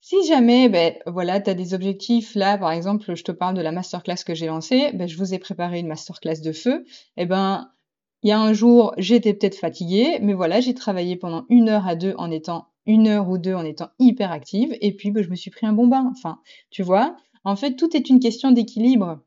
si 0.00 0.24
jamais, 0.26 0.68
ben, 0.68 0.94
voilà, 1.06 1.40
tu 1.40 1.50
as 1.50 1.54
des 1.54 1.74
objectifs, 1.74 2.34
là, 2.34 2.58
par 2.58 2.72
exemple, 2.72 3.14
je 3.14 3.22
te 3.22 3.30
parle 3.32 3.54
de 3.54 3.60
la 3.60 3.70
masterclass 3.70 4.24
que 4.26 4.34
j'ai 4.34 4.46
lancée, 4.46 4.90
ben, 4.94 5.06
je 5.06 5.16
vous 5.16 5.32
ai 5.32 5.38
préparé 5.38 5.78
une 5.78 5.86
masterclass 5.86 6.40
de 6.40 6.52
feu, 6.52 6.84
eh 7.16 7.24
ben, 7.24 7.70
il 8.24 8.28
y 8.28 8.32
a 8.32 8.40
un 8.40 8.52
jour, 8.52 8.94
j'étais 8.98 9.34
peut-être 9.34 9.56
fatiguée, 9.56 10.18
mais 10.20 10.32
voilà, 10.32 10.60
j'ai 10.60 10.74
travaillé 10.74 11.16
pendant 11.16 11.44
une 11.48 11.68
heure 11.68 11.86
à 11.86 11.94
deux 11.94 12.14
en 12.18 12.30
étant 12.30 12.66
une 12.84 13.06
heure 13.06 13.28
ou 13.28 13.38
deux 13.38 13.54
en 13.54 13.64
étant 13.64 13.90
hyper 14.00 14.32
active, 14.32 14.76
et 14.80 14.92
puis 14.92 15.12
ben, 15.12 15.22
je 15.22 15.30
me 15.30 15.36
suis 15.36 15.50
pris 15.50 15.66
un 15.66 15.72
bon 15.72 15.86
bain. 15.86 16.10
Enfin, 16.10 16.40
tu 16.70 16.82
vois, 16.82 17.16
en 17.44 17.56
fait, 17.56 17.76
tout 17.76 17.96
est 17.96 18.08
une 18.08 18.20
question 18.20 18.50
d'équilibre. 18.50 19.20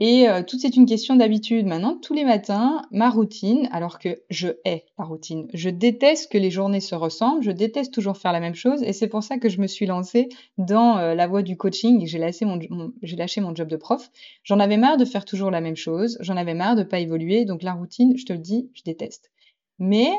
Et 0.00 0.28
euh, 0.28 0.42
tout 0.42 0.58
c'est 0.58 0.76
une 0.76 0.86
question 0.86 1.14
d'habitude. 1.14 1.66
Maintenant, 1.66 1.96
tous 1.96 2.14
les 2.14 2.24
matins, 2.24 2.82
ma 2.90 3.10
routine, 3.10 3.68
alors 3.70 4.00
que 4.00 4.22
je 4.28 4.48
hais 4.64 4.84
la 4.98 5.04
routine, 5.04 5.48
je 5.54 5.70
déteste 5.70 6.32
que 6.32 6.38
les 6.38 6.50
journées 6.50 6.80
se 6.80 6.96
ressemblent, 6.96 7.42
je 7.42 7.52
déteste 7.52 7.94
toujours 7.94 8.16
faire 8.16 8.32
la 8.32 8.40
même 8.40 8.56
chose, 8.56 8.82
et 8.82 8.92
c'est 8.92 9.06
pour 9.06 9.22
ça 9.22 9.38
que 9.38 9.48
je 9.48 9.60
me 9.60 9.68
suis 9.68 9.86
lancée 9.86 10.28
dans 10.58 10.98
euh, 10.98 11.14
la 11.14 11.28
voie 11.28 11.42
du 11.42 11.56
coaching 11.56 12.02
et 12.02 12.06
j'ai 12.06 12.18
lâché 12.18 12.44
mon, 12.44 12.58
j'ai 13.02 13.16
lâché 13.16 13.40
mon 13.40 13.54
job 13.54 13.68
de 13.68 13.76
prof. 13.76 14.10
J'en 14.42 14.58
avais 14.58 14.76
marre 14.76 14.96
de 14.96 15.04
faire 15.04 15.24
toujours 15.24 15.52
la 15.52 15.60
même 15.60 15.76
chose, 15.76 16.18
j'en 16.20 16.36
avais 16.36 16.54
marre 16.54 16.74
de 16.74 16.82
pas 16.82 16.98
évoluer, 16.98 17.44
donc 17.44 17.62
la 17.62 17.74
routine, 17.74 18.16
je 18.16 18.24
te 18.24 18.32
le 18.32 18.40
dis, 18.40 18.70
je 18.74 18.82
déteste. 18.82 19.30
Mais 19.78 20.10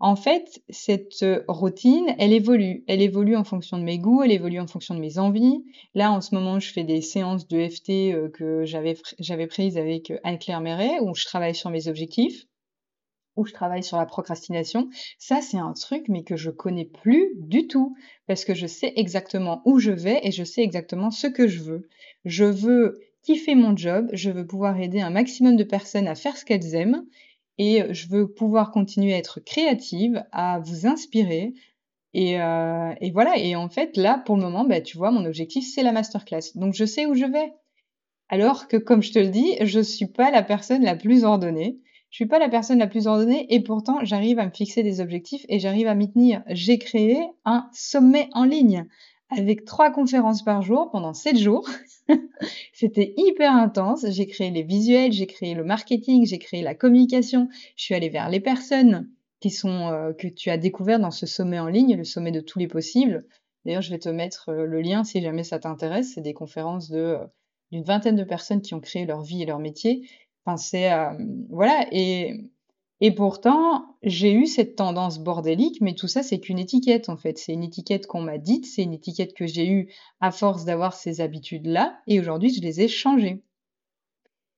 en 0.00 0.14
fait, 0.14 0.62
cette 0.70 1.22
euh, 1.24 1.42
routine, 1.48 2.14
elle 2.18 2.32
évolue. 2.32 2.84
Elle 2.86 3.02
évolue 3.02 3.36
en 3.36 3.42
fonction 3.42 3.78
de 3.78 3.82
mes 3.82 3.98
goûts, 3.98 4.22
elle 4.22 4.30
évolue 4.30 4.60
en 4.60 4.68
fonction 4.68 4.94
de 4.94 5.00
mes 5.00 5.18
envies. 5.18 5.64
Là, 5.94 6.12
en 6.12 6.20
ce 6.20 6.34
moment, 6.34 6.60
je 6.60 6.72
fais 6.72 6.84
des 6.84 7.00
séances 7.00 7.48
de 7.48 7.68
FT 7.68 7.90
euh, 8.12 8.28
que 8.28 8.64
j'avais, 8.64 9.46
prises 9.46 9.76
avec 9.76 10.12
euh, 10.12 10.18
Anne-Claire 10.22 10.60
Méret, 10.60 11.00
où 11.00 11.14
je 11.14 11.24
travaille 11.24 11.54
sur 11.54 11.70
mes 11.70 11.88
objectifs, 11.88 12.44
où 13.34 13.44
je 13.44 13.52
travaille 13.52 13.82
sur 13.82 13.96
la 13.96 14.06
procrastination. 14.06 14.88
Ça, 15.18 15.40
c'est 15.40 15.58
un 15.58 15.72
truc, 15.72 16.04
mais 16.08 16.22
que 16.22 16.36
je 16.36 16.50
connais 16.50 16.84
plus 16.84 17.32
du 17.34 17.66
tout, 17.66 17.96
parce 18.28 18.44
que 18.44 18.54
je 18.54 18.68
sais 18.68 18.92
exactement 18.94 19.62
où 19.64 19.80
je 19.80 19.90
vais 19.90 20.20
et 20.22 20.30
je 20.30 20.44
sais 20.44 20.62
exactement 20.62 21.10
ce 21.10 21.26
que 21.26 21.48
je 21.48 21.60
veux. 21.60 21.88
Je 22.24 22.44
veux 22.44 23.00
kiffer 23.22 23.56
mon 23.56 23.76
job, 23.76 24.08
je 24.12 24.30
veux 24.30 24.46
pouvoir 24.46 24.80
aider 24.80 25.00
un 25.00 25.10
maximum 25.10 25.56
de 25.56 25.64
personnes 25.64 26.06
à 26.06 26.14
faire 26.14 26.36
ce 26.36 26.44
qu'elles 26.44 26.76
aiment, 26.76 27.04
et 27.58 27.82
je 27.92 28.08
veux 28.08 28.28
pouvoir 28.28 28.70
continuer 28.70 29.14
à 29.14 29.18
être 29.18 29.40
créative, 29.40 30.24
à 30.32 30.60
vous 30.60 30.86
inspirer. 30.86 31.54
Et, 32.14 32.40
euh, 32.40 32.94
voilà, 33.12 33.36
et 33.36 33.56
en 33.56 33.68
fait, 33.68 33.96
là, 33.96 34.22
pour 34.24 34.36
le 34.36 34.42
moment, 34.42 34.64
bah, 34.64 34.80
tu 34.80 34.96
vois, 34.96 35.10
mon 35.10 35.24
objectif, 35.24 35.66
c'est 35.66 35.82
la 35.82 35.92
masterclass. 35.92 36.52
Donc, 36.54 36.74
je 36.74 36.84
sais 36.84 37.06
où 37.06 37.14
je 37.14 37.26
vais. 37.26 37.52
Alors 38.28 38.68
que, 38.68 38.76
comme 38.76 39.02
je 39.02 39.12
te 39.12 39.18
le 39.18 39.28
dis, 39.28 39.56
je 39.60 39.80
suis 39.80 40.06
pas 40.06 40.30
la 40.30 40.42
personne 40.42 40.82
la 40.82 40.96
plus 40.96 41.24
ordonnée. 41.24 41.78
Je 42.10 42.16
suis 42.16 42.26
pas 42.26 42.38
la 42.38 42.48
personne 42.48 42.78
la 42.78 42.86
plus 42.86 43.06
ordonnée 43.06 43.46
et 43.52 43.60
pourtant, 43.60 43.98
j'arrive 44.02 44.38
à 44.38 44.46
me 44.46 44.50
fixer 44.50 44.82
des 44.82 45.00
objectifs 45.00 45.44
et 45.48 45.58
j'arrive 45.58 45.88
à 45.88 45.94
m'y 45.94 46.10
tenir. 46.10 46.42
J'ai 46.48 46.78
créé 46.78 47.18
un 47.44 47.68
sommet 47.72 48.28
en 48.32 48.44
ligne 48.44 48.86
avec 49.30 49.64
trois 49.64 49.90
conférences 49.90 50.42
par 50.42 50.62
jour 50.62 50.90
pendant 50.90 51.12
sept 51.14 51.36
jours. 51.36 51.68
C'était 52.72 53.14
hyper 53.16 53.52
intense. 53.52 54.06
J'ai 54.08 54.26
créé 54.26 54.50
les 54.50 54.62
visuels, 54.62 55.12
j'ai 55.12 55.26
créé 55.26 55.54
le 55.54 55.64
marketing, 55.64 56.26
j'ai 56.26 56.38
créé 56.38 56.62
la 56.62 56.74
communication. 56.74 57.48
Je 57.76 57.84
suis 57.84 57.94
allée 57.94 58.08
vers 58.08 58.30
les 58.30 58.40
personnes 58.40 59.10
qui 59.40 59.50
sont 59.50 59.88
euh, 59.88 60.12
que 60.12 60.26
tu 60.26 60.50
as 60.50 60.58
découvert 60.58 60.98
dans 60.98 61.10
ce 61.10 61.26
sommet 61.26 61.58
en 61.58 61.68
ligne, 61.68 61.96
le 61.96 62.04
sommet 62.04 62.32
de 62.32 62.40
tous 62.40 62.58
les 62.58 62.68
possibles. 62.68 63.26
D'ailleurs, 63.64 63.82
je 63.82 63.90
vais 63.90 63.98
te 63.98 64.08
mettre 64.08 64.48
euh, 64.48 64.64
le 64.64 64.80
lien 64.80 65.04
si 65.04 65.20
jamais 65.20 65.44
ça 65.44 65.58
t'intéresse. 65.58 66.12
C'est 66.14 66.22
des 66.22 66.34
conférences 66.34 66.90
de 66.90 66.98
euh, 66.98 67.26
d'une 67.70 67.84
vingtaine 67.84 68.16
de 68.16 68.24
personnes 68.24 68.62
qui 68.62 68.72
ont 68.72 68.80
créé 68.80 69.04
leur 69.04 69.22
vie 69.22 69.42
et 69.42 69.46
leur 69.46 69.58
métier. 69.58 70.08
Enfin, 70.44 70.56
c'est 70.56 70.90
voilà 71.50 71.86
et 71.92 72.50
et 73.00 73.12
pourtant, 73.12 73.96
j'ai 74.02 74.32
eu 74.32 74.46
cette 74.46 74.74
tendance 74.74 75.20
bordélique, 75.20 75.80
mais 75.80 75.94
tout 75.94 76.08
ça, 76.08 76.22
c'est 76.24 76.40
qu'une 76.40 76.58
étiquette, 76.58 77.08
en 77.08 77.16
fait. 77.16 77.38
C'est 77.38 77.52
une 77.52 77.62
étiquette 77.62 78.06
qu'on 78.08 78.20
m'a 78.20 78.38
dite, 78.38 78.66
c'est 78.66 78.82
une 78.82 78.92
étiquette 78.92 79.34
que 79.34 79.46
j'ai 79.46 79.68
eue 79.68 79.92
à 80.20 80.32
force 80.32 80.64
d'avoir 80.64 80.94
ces 80.94 81.20
habitudes-là, 81.20 82.00
et 82.08 82.18
aujourd'hui, 82.18 82.52
je 82.52 82.60
les 82.60 82.80
ai 82.80 82.88
changées. 82.88 83.44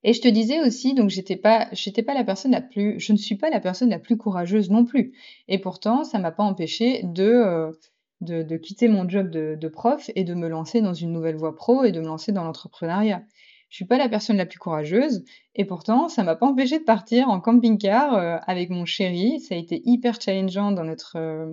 Et 0.03 0.13
je 0.13 0.21
te 0.21 0.27
disais 0.27 0.59
aussi, 0.61 0.95
donc 0.95 1.11
j'étais 1.11 1.35
pas, 1.35 1.67
j'étais 1.73 2.01
pas 2.01 2.15
la 2.15 2.23
personne 2.23 2.51
la 2.51 2.61
plus, 2.61 2.99
je 2.99 3.13
ne 3.13 3.17
suis 3.17 3.35
pas 3.35 3.51
la 3.51 3.59
personne 3.59 3.91
la 3.91 3.99
plus 3.99 4.17
courageuse 4.17 4.71
non 4.71 4.83
plus. 4.85 5.13
Et 5.47 5.59
pourtant, 5.59 6.03
ça 6.03 6.17
m'a 6.17 6.31
pas 6.31 6.43
empêché 6.43 7.01
de, 7.03 7.23
euh, 7.23 7.71
de, 8.21 8.57
quitter 8.57 8.87
mon 8.87 9.07
job 9.07 9.29
de, 9.29 9.55
de 9.59 9.67
prof 9.67 10.09
et 10.15 10.23
de 10.23 10.33
me 10.33 10.47
lancer 10.47 10.81
dans 10.81 10.95
une 10.95 11.11
nouvelle 11.11 11.35
voie 11.35 11.55
pro 11.55 11.83
et 11.83 11.91
de 11.91 11.99
me 11.99 12.07
lancer 12.07 12.31
dans 12.31 12.43
l'entrepreneuriat. 12.43 13.23
Je 13.71 13.77
suis 13.77 13.85
pas 13.85 13.97
la 13.97 14.09
personne 14.09 14.35
la 14.35 14.45
plus 14.45 14.59
courageuse 14.59 15.23
et 15.55 15.63
pourtant 15.63 16.09
ça 16.09 16.23
m'a 16.23 16.35
pas 16.35 16.45
empêché 16.45 16.77
de 16.77 16.83
partir 16.83 17.29
en 17.29 17.39
camping-car 17.39 18.13
euh, 18.13 18.37
avec 18.45 18.69
mon 18.69 18.83
chéri. 18.83 19.39
Ça 19.39 19.55
a 19.55 19.57
été 19.57 19.81
hyper 19.85 20.19
challengeant 20.19 20.73
dans 20.73 20.83
notre 20.83 21.15
euh, 21.15 21.49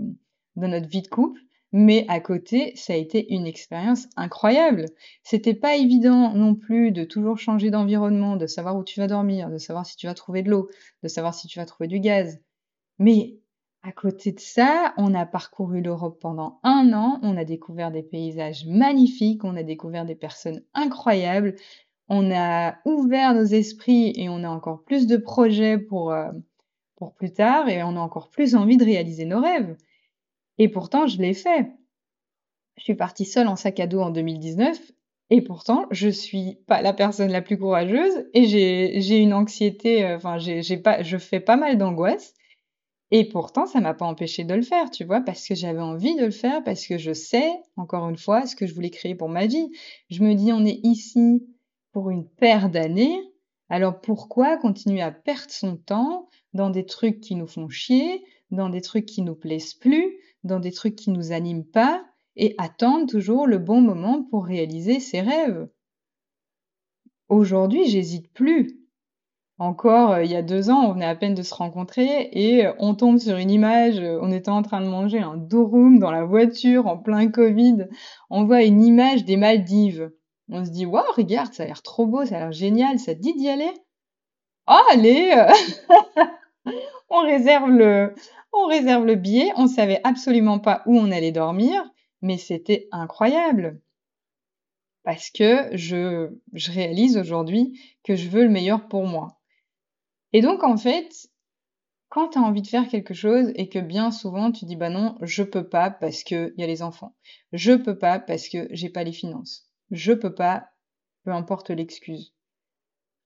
dans 0.56 0.66
notre 0.66 0.88
vie 0.88 1.02
de 1.02 1.06
couple, 1.06 1.40
mais 1.70 2.04
à 2.08 2.18
côté 2.18 2.72
ça 2.74 2.92
a 2.92 2.96
été 2.96 3.32
une 3.32 3.46
expérience 3.46 4.08
incroyable. 4.16 4.86
C'était 5.22 5.54
pas 5.54 5.76
évident 5.76 6.34
non 6.34 6.56
plus 6.56 6.90
de 6.90 7.04
toujours 7.04 7.38
changer 7.38 7.70
d'environnement, 7.70 8.34
de 8.34 8.48
savoir 8.48 8.76
où 8.76 8.82
tu 8.82 8.98
vas 8.98 9.06
dormir, 9.06 9.48
de 9.48 9.58
savoir 9.58 9.86
si 9.86 9.96
tu 9.96 10.08
vas 10.08 10.14
trouver 10.14 10.42
de 10.42 10.50
l'eau, 10.50 10.68
de 11.04 11.08
savoir 11.08 11.34
si 11.34 11.46
tu 11.46 11.60
vas 11.60 11.66
trouver 11.66 11.86
du 11.86 12.00
gaz. 12.00 12.40
Mais 12.98 13.38
à 13.82 13.92
côté 13.92 14.32
de 14.32 14.40
ça, 14.40 14.92
on 14.96 15.14
a 15.14 15.24
parcouru 15.24 15.80
l'Europe 15.82 16.18
pendant 16.20 16.58
un 16.64 16.92
an, 16.92 17.20
on 17.22 17.36
a 17.36 17.44
découvert 17.44 17.92
des 17.92 18.02
paysages 18.02 18.66
magnifiques, 18.66 19.44
on 19.44 19.54
a 19.54 19.62
découvert 19.62 20.04
des 20.04 20.16
personnes 20.16 20.64
incroyables, 20.74 21.54
on 22.08 22.30
a 22.32 22.76
ouvert 22.84 23.34
nos 23.34 23.44
esprits 23.44 24.12
et 24.16 24.28
on 24.28 24.44
a 24.44 24.48
encore 24.48 24.82
plus 24.84 25.06
de 25.06 25.16
projets 25.16 25.78
pour, 25.78 26.12
euh, 26.12 26.30
pour 26.96 27.14
plus 27.14 27.32
tard 27.32 27.68
et 27.68 27.82
on 27.82 27.96
a 27.96 28.00
encore 28.00 28.30
plus 28.30 28.54
envie 28.54 28.76
de 28.76 28.84
réaliser 28.84 29.24
nos 29.24 29.40
rêves. 29.40 29.76
Et 30.58 30.68
pourtant, 30.68 31.06
je 31.06 31.18
l'ai 31.18 31.34
fait. 31.34 31.70
Je 32.76 32.84
suis 32.84 32.94
partie 32.94 33.24
seule 33.24 33.48
en 33.48 33.56
sac 33.56 33.80
à 33.80 33.86
dos 33.86 34.00
en 34.00 34.10
2019 34.10 34.80
et 35.30 35.42
pourtant, 35.42 35.86
je 35.90 36.08
suis 36.08 36.58
pas 36.66 36.80
la 36.80 36.94
personne 36.94 37.30
la 37.30 37.42
plus 37.42 37.58
courageuse 37.58 38.26
et 38.32 38.44
j'ai 38.44 39.18
une 39.18 39.34
anxiété, 39.34 40.04
euh, 40.04 40.16
enfin, 40.16 40.38
pas, 40.82 41.02
je 41.02 41.18
fais 41.18 41.40
pas 41.40 41.56
mal 41.56 41.76
d'angoisse. 41.76 42.34
Et 43.10 43.26
pourtant, 43.26 43.66
ça 43.66 43.80
m'a 43.80 43.94
pas 43.94 44.04
empêché 44.04 44.44
de 44.44 44.54
le 44.54 44.62
faire, 44.62 44.90
tu 44.90 45.04
vois, 45.04 45.20
parce 45.22 45.46
que 45.46 45.54
j'avais 45.54 45.80
envie 45.80 46.14
de 46.16 46.26
le 46.26 46.30
faire, 46.30 46.62
parce 46.62 46.86
que 46.86 46.98
je 46.98 47.12
sais, 47.14 47.50
encore 47.76 48.08
une 48.08 48.18
fois, 48.18 48.46
ce 48.46 48.54
que 48.54 48.66
je 48.66 48.74
voulais 48.74 48.90
créer 48.90 49.14
pour 49.14 49.30
ma 49.30 49.46
vie. 49.46 49.70
Je 50.10 50.22
me 50.22 50.34
dis, 50.34 50.52
on 50.52 50.64
est 50.64 50.80
ici 50.82 51.42
pour 51.98 52.10
une 52.10 52.28
paire 52.28 52.70
d'années, 52.70 53.20
alors 53.68 54.00
pourquoi 54.00 54.56
continuer 54.56 55.02
à 55.02 55.10
perdre 55.10 55.50
son 55.50 55.76
temps 55.76 56.28
dans 56.52 56.70
des 56.70 56.86
trucs 56.86 57.18
qui 57.18 57.34
nous 57.34 57.48
font 57.48 57.68
chier, 57.68 58.22
dans 58.52 58.68
des 58.68 58.82
trucs 58.82 59.04
qui 59.04 59.20
nous 59.20 59.34
plaisent 59.34 59.74
plus, 59.74 60.16
dans 60.44 60.60
des 60.60 60.70
trucs 60.70 60.94
qui 60.94 61.10
nous 61.10 61.32
animent 61.32 61.66
pas, 61.66 62.04
et 62.36 62.54
attendre 62.56 63.10
toujours 63.10 63.48
le 63.48 63.58
bon 63.58 63.80
moment 63.80 64.22
pour 64.22 64.44
réaliser 64.44 65.00
ses 65.00 65.22
rêves? 65.22 65.68
Aujourd'hui, 67.28 67.88
j'hésite 67.88 68.32
plus. 68.32 68.78
Encore 69.58 70.12
euh, 70.12 70.22
il 70.22 70.30
y 70.30 70.36
a 70.36 70.42
deux 70.42 70.70
ans, 70.70 70.88
on 70.88 70.92
venait 70.92 71.04
à 71.04 71.16
peine 71.16 71.34
de 71.34 71.42
se 71.42 71.52
rencontrer 71.52 72.28
et 72.30 72.64
euh, 72.64 72.74
on 72.78 72.94
tombe 72.94 73.18
sur 73.18 73.38
une 73.38 73.50
image, 73.50 73.98
euh, 73.98 74.20
on 74.22 74.30
était 74.30 74.50
en 74.50 74.62
train 74.62 74.82
de 74.82 74.86
manger 74.86 75.18
un 75.18 75.36
durum 75.36 75.98
dans 75.98 76.12
la 76.12 76.24
voiture 76.24 76.86
en 76.86 76.96
plein 76.96 77.28
Covid, 77.28 77.88
on 78.30 78.44
voit 78.44 78.62
une 78.62 78.84
image 78.84 79.24
des 79.24 79.36
Maldives. 79.36 80.12
On 80.50 80.64
se 80.64 80.70
dit, 80.70 80.86
waouh, 80.86 81.04
regarde, 81.14 81.52
ça 81.52 81.64
a 81.64 81.66
l'air 81.66 81.82
trop 81.82 82.06
beau, 82.06 82.24
ça 82.24 82.36
a 82.36 82.38
l'air 82.40 82.52
génial, 82.52 82.98
ça 82.98 83.14
te 83.14 83.20
dit 83.20 83.34
d'y 83.34 83.48
aller? 83.48 83.70
Allez 84.66 85.34
On 87.10 87.22
réserve 87.22 87.70
le, 87.70 88.14
on 88.52 88.66
réserve 88.66 89.06
le 89.06 89.14
billet, 89.14 89.52
on 89.56 89.66
savait 89.66 90.00
absolument 90.04 90.58
pas 90.58 90.82
où 90.86 90.98
on 90.98 91.10
allait 91.10 91.32
dormir, 91.32 91.82
mais 92.22 92.36
c'était 92.36 92.88
incroyable. 92.92 93.80
Parce 95.04 95.30
que 95.30 95.74
je, 95.74 96.30
je 96.52 96.72
réalise 96.72 97.16
aujourd'hui 97.16 97.80
que 98.04 98.14
je 98.14 98.28
veux 98.28 98.42
le 98.42 98.50
meilleur 98.50 98.88
pour 98.88 99.06
moi. 99.06 99.38
Et 100.34 100.42
donc, 100.42 100.64
en 100.64 100.76
fait, 100.76 101.30
quand 102.08 102.28
tu 102.28 102.38
as 102.38 102.42
envie 102.42 102.62
de 102.62 102.66
faire 102.66 102.88
quelque 102.88 103.14
chose 103.14 103.52
et 103.54 103.68
que 103.68 103.78
bien 103.78 104.10
souvent 104.10 104.50
tu 104.50 104.64
dis 104.64 104.76
bah 104.76 104.90
non, 104.90 105.16
je 105.22 105.42
peux 105.42 105.68
pas 105.68 105.90
parce 105.90 106.22
qu'il 106.24 106.54
y 106.56 106.62
a 106.62 106.66
les 106.66 106.82
enfants. 106.82 107.14
Je 107.52 107.72
peux 107.72 107.98
pas 107.98 108.18
parce 108.18 108.48
que 108.48 108.68
j'ai 108.70 108.88
pas 108.88 109.04
les 109.04 109.12
finances 109.12 109.67
je 109.90 110.12
peux 110.12 110.34
pas, 110.34 110.68
peu 111.24 111.32
importe 111.32 111.70
l'excuse. 111.70 112.34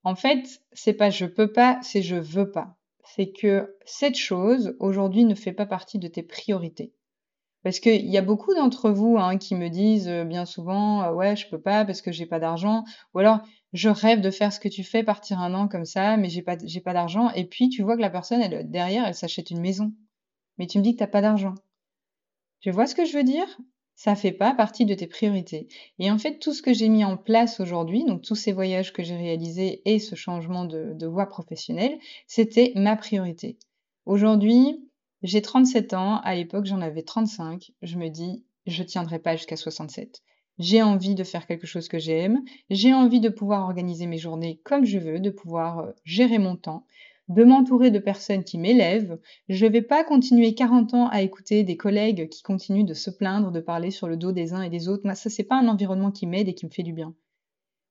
En 0.03 0.15
fait, 0.15 0.61
c'est 0.73 0.93
pas 0.93 1.09
je 1.09 1.25
peux 1.25 1.51
pas, 1.51 1.79
c'est 1.81 2.01
je 2.01 2.15
veux 2.15 2.51
pas. 2.51 2.77
C'est 3.05 3.31
que 3.31 3.75
cette 3.85 4.17
chose, 4.17 4.75
aujourd'hui, 4.79 5.25
ne 5.25 5.35
fait 5.35 5.53
pas 5.53 5.65
partie 5.65 5.99
de 5.99 6.07
tes 6.07 6.23
priorités. 6.23 6.93
Parce 7.63 7.79
qu'il 7.79 8.05
y 8.09 8.17
a 8.17 8.21
beaucoup 8.21 8.53
d'entre 8.53 8.91
vous 8.91 9.17
hein, 9.17 9.37
qui 9.37 9.55
me 9.55 9.69
disent 9.69 10.09
euh, 10.09 10.25
bien 10.25 10.45
souvent 10.45 11.03
euh, 11.03 11.13
ouais 11.13 11.35
je 11.35 11.47
peux 11.49 11.61
pas 11.61 11.85
parce 11.85 12.01
que 12.01 12.11
j'ai 12.11 12.25
pas 12.25 12.39
d'argent 12.39 12.83
ou 13.13 13.19
alors 13.19 13.39
je 13.71 13.89
rêve 13.89 14.21
de 14.21 14.31
faire 14.31 14.51
ce 14.51 14.59
que 14.59 14.67
tu 14.67 14.83
fais 14.83 15.03
partir 15.03 15.39
un 15.39 15.53
an 15.53 15.67
comme 15.69 15.85
ça 15.85 16.17
mais 16.17 16.29
j'ai 16.29 16.41
pas 16.41 16.57
j'ai 16.63 16.81
pas 16.81 16.93
d'argent 16.93 17.31
et 17.31 17.45
puis 17.45 17.69
tu 17.69 17.81
vois 17.81 17.95
que 17.95 18.01
la 18.01 18.09
personne 18.09 18.41
elle 18.41 18.69
derrière 18.69 19.05
elle 19.07 19.15
s'achète 19.15 19.49
une 19.49 19.61
maison 19.61 19.93
mais 20.57 20.67
tu 20.67 20.77
me 20.77 20.83
dis 20.83 20.93
que 20.93 20.99
t'as 20.99 21.07
pas 21.07 21.21
d'argent 21.21 21.55
tu 22.61 22.71
vois 22.71 22.87
ce 22.87 22.95
que 22.95 23.05
je 23.05 23.15
veux 23.15 23.23
dire? 23.23 23.45
Ça 23.95 24.15
fait 24.15 24.31
pas 24.31 24.53
partie 24.53 24.85
de 24.85 24.95
tes 24.95 25.07
priorités. 25.07 25.67
Et 25.99 26.11
en 26.11 26.17
fait, 26.17 26.39
tout 26.39 26.53
ce 26.53 26.61
que 26.61 26.73
j'ai 26.73 26.89
mis 26.89 27.05
en 27.05 27.17
place 27.17 27.59
aujourd'hui, 27.59 28.03
donc 28.05 28.21
tous 28.21 28.35
ces 28.35 28.51
voyages 28.51 28.93
que 28.93 29.03
j'ai 29.03 29.15
réalisés 29.15 29.81
et 29.85 29.99
ce 29.99 30.15
changement 30.15 30.65
de, 30.65 30.93
de 30.93 31.07
voie 31.07 31.27
professionnelle, 31.27 31.97
c'était 32.27 32.73
ma 32.75 32.95
priorité. 32.95 33.57
Aujourd'hui, 34.05 34.79
j'ai 35.21 35.41
37 35.41 35.93
ans, 35.93 36.17
à 36.23 36.35
l'époque 36.35 36.65
j'en 36.65 36.81
avais 36.81 37.03
35, 37.03 37.71
je 37.81 37.97
me 37.97 38.09
dis, 38.09 38.43
je 38.65 38.83
tiendrai 38.83 39.19
pas 39.19 39.35
jusqu'à 39.35 39.55
67. 39.55 40.21
J'ai 40.59 40.83
envie 40.83 41.15
de 41.15 41.23
faire 41.23 41.47
quelque 41.47 41.65
chose 41.65 41.87
que 41.87 41.97
j'aime, 41.97 42.41
j'ai 42.69 42.93
envie 42.93 43.21
de 43.21 43.29
pouvoir 43.29 43.63
organiser 43.63 44.05
mes 44.05 44.17
journées 44.17 44.59
comme 44.63 44.85
je 44.85 44.99
veux, 44.99 45.19
de 45.19 45.29
pouvoir 45.29 45.79
euh, 45.79 45.91
gérer 46.03 46.37
mon 46.37 46.55
temps, 46.55 46.85
de 47.29 47.43
m'entourer 47.43 47.91
de 47.91 47.99
personnes 47.99 48.43
qui 48.43 48.57
m'élèvent. 48.57 49.19
Je 49.49 49.65
ne 49.65 49.71
vais 49.71 49.81
pas 49.81 50.03
continuer 50.03 50.55
40 50.55 50.93
ans 50.93 51.07
à 51.07 51.21
écouter 51.21 51.63
des 51.63 51.77
collègues 51.77 52.29
qui 52.29 52.43
continuent 52.43 52.85
de 52.85 52.93
se 52.93 53.09
plaindre, 53.09 53.51
de 53.51 53.61
parler 53.61 53.91
sur 53.91 54.07
le 54.07 54.17
dos 54.17 54.31
des 54.31 54.53
uns 54.53 54.61
et 54.61 54.69
des 54.69 54.89
autres. 54.89 55.03
Moi, 55.05 55.15
ça, 55.15 55.29
c'est 55.29 55.43
pas 55.43 55.55
un 55.55 55.67
environnement 55.67 56.11
qui 56.11 56.27
m'aide 56.27 56.49
et 56.49 56.53
qui 56.53 56.65
me 56.65 56.71
fait 56.71 56.83
du 56.83 56.93
bien. 56.93 57.15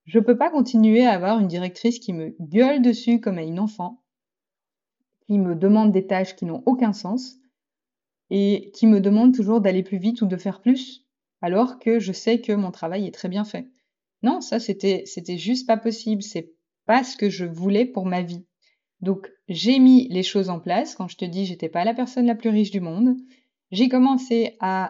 Je 0.05 0.19
peux 0.19 0.37
pas 0.37 0.51
continuer 0.51 1.07
à 1.07 1.13
avoir 1.13 1.39
une 1.39 1.49
directrice 1.49 1.99
qui 1.99 2.13
me 2.13 2.35
gueule 2.41 2.83
dessus 2.83 3.21
comme 3.21 3.39
à 3.39 3.43
une 3.43 3.61
enfant, 3.61 4.03
qui 5.27 5.39
me 5.39 5.55
demande 5.55 5.93
des 5.93 6.07
tâches 6.07 6.35
qui 6.35 6.45
n'ont 6.45 6.63
aucun 6.67 6.93
sens 6.93 7.37
et 8.31 8.71
qui 8.75 8.87
me 8.87 9.01
demande 9.01 9.35
toujours 9.35 9.61
d'aller 9.61 9.83
plus 9.83 9.99
vite 9.99 10.21
ou 10.23 10.27
de 10.27 10.37
faire 10.37 10.61
plus, 10.61 11.07
alors 11.41 11.79
que 11.79 12.01
je 12.01 12.13
sais 12.13 12.41
que 12.41 12.53
mon 12.53 12.71
travail 12.71 13.07
est 13.07 13.15
très 13.15 13.29
bien 13.29 13.45
fait. 13.45 13.69
Non, 14.23 14.41
ça 14.41 14.59
c'était 14.59 15.03
c'était 15.07 15.39
juste 15.39 15.67
pas 15.67 15.77
possible, 15.77 16.23
c'est 16.23 16.53
pas 16.87 17.05
ce 17.05 17.17
que 17.17 17.31
je 17.31 17.45
voulais 17.45 17.85
pour 17.85 18.07
ma 18.07 18.23
vie. 18.23 18.45
Donc 19.03 19.31
j'ai 19.49 19.79
mis 19.79 20.09
les 20.09 20.23
choses 20.23 20.49
en 20.49 20.61
place. 20.61 20.95
Quand 20.95 21.09
je 21.09 21.17
te 21.17 21.25
dis 21.25 21.45
j'étais 21.45 21.69
pas 21.69 21.85
la 21.85 21.95
personne 21.95 22.27
la 22.27 22.35
plus 22.35 22.51
riche 22.51 22.71
du 22.71 22.81
monde, 22.81 23.17
j'ai 23.71 23.89
commencé 23.89 24.57
à 24.61 24.89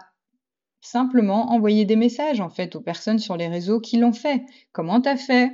simplement 0.81 1.53
envoyer 1.53 1.85
des 1.85 1.97
messages 1.97 2.41
en 2.41 2.51
fait 2.51 2.77
aux 2.77 2.81
personnes 2.81 3.19
sur 3.19 3.37
les 3.37 3.49
réseaux 3.49 3.81
qui 3.81 3.97
l'ont 3.97 4.13
fait. 4.13 4.45
Comment 4.73 5.01
t'as 5.01 5.17
fait? 5.17 5.51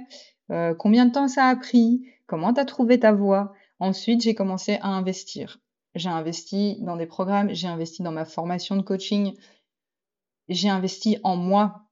Euh, 0.50 0.74
Combien 0.74 1.06
de 1.06 1.12
temps 1.12 1.28
ça 1.28 1.44
a 1.44 1.56
pris? 1.56 2.02
Comment 2.26 2.52
t'as 2.52 2.64
trouvé 2.64 2.98
ta 2.98 3.12
voie? 3.12 3.52
Ensuite, 3.78 4.22
j'ai 4.22 4.34
commencé 4.34 4.78
à 4.80 4.88
investir. 4.88 5.60
J'ai 5.94 6.08
investi 6.08 6.78
dans 6.80 6.96
des 6.96 7.06
programmes, 7.06 7.54
j'ai 7.54 7.68
investi 7.68 8.02
dans 8.02 8.12
ma 8.12 8.24
formation 8.24 8.76
de 8.76 8.82
coaching, 8.82 9.34
j'ai 10.48 10.68
investi 10.68 11.18
en 11.22 11.36
moi 11.36 11.82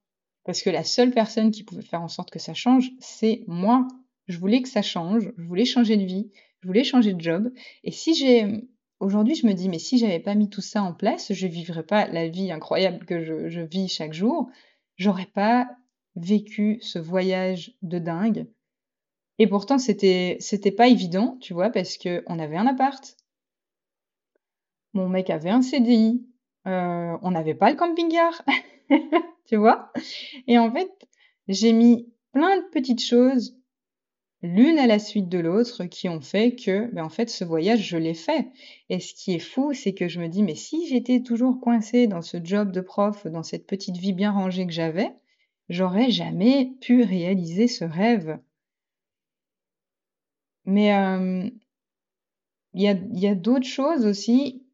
parce 0.43 0.61
que 0.61 0.69
la 0.69 0.83
seule 0.83 1.11
personne 1.11 1.51
qui 1.51 1.63
pouvait 1.63 1.81
faire 1.81 2.01
en 2.01 2.07
sorte 2.07 2.31
que 2.31 2.39
ça 2.39 2.53
change, 2.53 2.91
c'est 2.99 3.43
moi. 3.47 3.87
Je 4.27 4.39
voulais 4.39 4.61
que 4.61 4.69
ça 4.69 4.81
change, 4.81 5.31
je 5.37 5.43
voulais 5.43 5.65
changer 5.65 5.97
de 5.97 6.05
vie, 6.05 6.31
je 6.67 6.69
voulais 6.69 6.83
changer 6.83 7.13
de 7.13 7.21
job. 7.21 7.49
Et 7.85 7.91
si 7.91 8.13
j'ai 8.13 8.67
Aujourd'hui, 8.99 9.35
je 9.35 9.45
me 9.45 9.53
dis, 9.53 9.69
mais 9.69 9.77
si 9.77 9.99
j'avais 9.99 10.19
pas 10.19 10.33
mis 10.33 10.49
tout 10.49 10.61
ça 10.61 10.81
en 10.81 10.91
place, 10.91 11.31
je 11.31 11.47
vivrais 11.47 11.83
pas 11.83 12.07
la 12.07 12.27
vie 12.27 12.51
incroyable 12.51 13.05
que 13.05 13.23
je, 13.23 13.61
vis 13.61 13.87
chaque 13.89 14.13
jour. 14.13 14.49
J'aurais 14.95 15.27
pas 15.27 15.69
vécu 16.15 16.79
ce 16.81 16.97
voyage 16.97 17.77
de 17.83 17.99
dingue. 17.99 18.47
Et 19.37 19.45
pourtant, 19.45 19.77
c'était, 19.77 20.37
c'était 20.39 20.71
pas 20.71 20.87
évident, 20.87 21.37
tu 21.41 21.53
vois, 21.53 21.69
parce 21.69 21.95
que 21.97 22.23
on 22.25 22.39
avait 22.39 22.57
un 22.57 22.65
appart. 22.65 23.15
Mon 24.93 25.07
mec 25.09 25.29
avait 25.29 25.51
un 25.51 25.61
CDI. 25.61 26.25
Euh, 26.65 27.15
on 27.21 27.31
n'avait 27.31 27.53
pas 27.53 27.69
le 27.69 27.77
camping-car. 27.77 28.43
tu 29.45 29.57
vois? 29.57 29.93
Et 30.47 30.57
en 30.57 30.71
fait, 30.73 30.91
j'ai 31.47 31.71
mis 31.71 32.11
plein 32.31 32.57
de 32.57 32.65
petites 32.71 33.03
choses 33.03 33.55
l'une 34.41 34.79
à 34.79 34.87
la 34.87 34.99
suite 34.99 35.29
de 35.29 35.39
l'autre 35.39 35.85
qui 35.85 36.09
ont 36.09 36.21
fait 36.21 36.55
que, 36.55 36.91
ben 36.93 37.03
en 37.03 37.09
fait, 37.09 37.29
ce 37.29 37.43
voyage, 37.43 37.87
je 37.87 37.97
l'ai 37.97 38.13
fait. 38.13 38.47
Et 38.89 38.99
ce 38.99 39.13
qui 39.13 39.33
est 39.33 39.39
fou, 39.39 39.73
c'est 39.73 39.93
que 39.93 40.07
je 40.07 40.19
me 40.19 40.27
dis, 40.27 40.43
mais 40.43 40.55
si 40.55 40.87
j'étais 40.87 41.21
toujours 41.21 41.59
coincée 41.59 42.07
dans 42.07 42.21
ce 42.21 42.37
job 42.43 42.71
de 42.71 42.81
prof, 42.81 43.25
dans 43.27 43.43
cette 43.43 43.67
petite 43.67 43.97
vie 43.97 44.13
bien 44.13 44.31
rangée 44.31 44.65
que 44.65 44.73
j'avais, 44.73 45.15
j'aurais 45.69 46.11
jamais 46.11 46.73
pu 46.81 47.03
réaliser 47.03 47.67
ce 47.67 47.85
rêve. 47.85 48.39
Mais 50.65 50.93
euh, 50.93 51.49
il 52.73 52.81
y 52.81 52.87
a, 53.27 53.31
a 53.31 53.35
d'autres 53.35 53.65
choses 53.65 54.05
aussi 54.05 54.65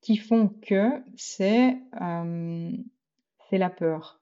qui 0.00 0.16
font 0.16 0.48
que 0.48 1.02
c'est 1.16 1.76
euh, 2.00 2.72
c'est 3.48 3.58
la 3.58 3.70
peur. 3.70 4.21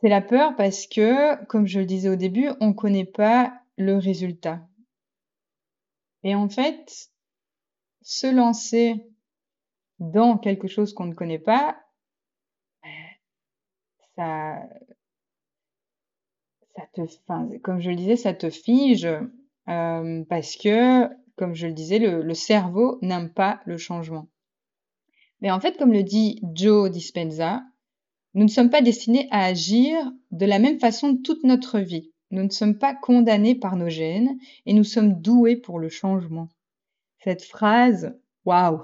C'est 0.00 0.08
la 0.08 0.22
peur 0.22 0.56
parce 0.56 0.86
que, 0.86 1.42
comme 1.46 1.66
je 1.66 1.80
le 1.80 1.86
disais 1.86 2.08
au 2.08 2.16
début, 2.16 2.48
on 2.60 2.68
ne 2.68 2.72
connaît 2.72 3.04
pas 3.04 3.52
le 3.76 3.98
résultat. 3.98 4.66
Et 6.22 6.34
en 6.34 6.48
fait, 6.48 7.10
se 8.02 8.26
lancer 8.26 9.06
dans 9.98 10.38
quelque 10.38 10.68
chose 10.68 10.94
qu'on 10.94 11.04
ne 11.04 11.14
connaît 11.14 11.38
pas, 11.38 11.78
ça, 14.16 14.62
ça 16.76 16.82
te, 16.94 17.58
comme 17.58 17.80
je 17.80 17.90
le 17.90 17.96
disais, 17.96 18.16
ça 18.16 18.32
te 18.32 18.48
fige 18.48 19.06
euh, 19.68 20.24
parce 20.28 20.56
que, 20.56 21.08
comme 21.36 21.54
je 21.54 21.66
le 21.66 21.74
disais, 21.74 21.98
le, 21.98 22.22
le 22.22 22.34
cerveau 22.34 22.98
n'aime 23.02 23.32
pas 23.32 23.60
le 23.66 23.76
changement. 23.76 24.28
Mais 25.42 25.50
en 25.50 25.60
fait, 25.60 25.76
comme 25.78 25.92
le 25.92 26.02
dit 26.02 26.40
Joe 26.54 26.90
Dispenza, 26.90 27.62
nous 28.34 28.44
ne 28.44 28.48
sommes 28.48 28.70
pas 28.70 28.82
destinés 28.82 29.28
à 29.30 29.44
agir 29.44 29.96
de 30.30 30.46
la 30.46 30.58
même 30.58 30.78
façon 30.78 31.16
toute 31.16 31.44
notre 31.44 31.80
vie. 31.80 32.12
Nous 32.30 32.44
ne 32.44 32.50
sommes 32.50 32.78
pas 32.78 32.94
condamnés 32.94 33.56
par 33.56 33.76
nos 33.76 33.88
gènes 33.88 34.38
et 34.66 34.72
nous 34.72 34.84
sommes 34.84 35.20
doués 35.20 35.56
pour 35.56 35.78
le 35.78 35.88
changement. 35.88 36.48
Cette 37.24 37.42
phrase, 37.42 38.16
waouh, 38.44 38.82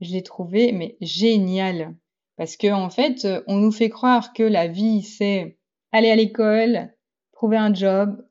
je 0.00 0.12
l'ai 0.12 0.22
trouvée 0.22 0.72
mais 0.72 0.96
géniale 1.00 1.96
parce 2.36 2.56
que 2.56 2.72
en 2.72 2.88
fait, 2.88 3.26
on 3.48 3.56
nous 3.56 3.72
fait 3.72 3.90
croire 3.90 4.32
que 4.32 4.44
la 4.44 4.68
vie 4.68 5.02
c'est 5.02 5.58
aller 5.90 6.10
à 6.10 6.16
l'école, 6.16 6.94
trouver 7.32 7.56
un 7.56 7.74
job, 7.74 8.24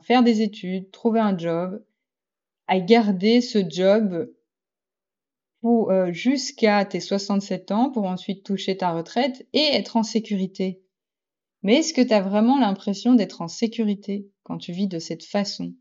faire 0.00 0.22
des 0.22 0.42
études, 0.42 0.90
trouver 0.90 1.20
un 1.20 1.36
job, 1.36 1.84
à 2.68 2.78
garder 2.78 3.40
ce 3.40 3.58
job 3.68 4.32
euh, 5.64 6.12
jusqu'à 6.12 6.84
tes 6.84 7.00
67 7.00 7.70
ans 7.70 7.90
pour 7.90 8.04
ensuite 8.04 8.44
toucher 8.44 8.76
ta 8.76 8.92
retraite 8.92 9.46
et 9.52 9.74
être 9.74 9.96
en 9.96 10.02
sécurité. 10.02 10.82
Mais 11.62 11.76
est-ce 11.76 11.94
que 11.94 12.02
tu 12.02 12.12
as 12.14 12.20
vraiment 12.22 12.58
l'impression 12.58 13.14
d'être 13.14 13.42
en 13.42 13.48
sécurité 13.48 14.28
quand 14.44 14.58
tu 14.58 14.72
vis 14.72 14.88
de 14.88 14.98
cette 14.98 15.24
façon? 15.24 15.74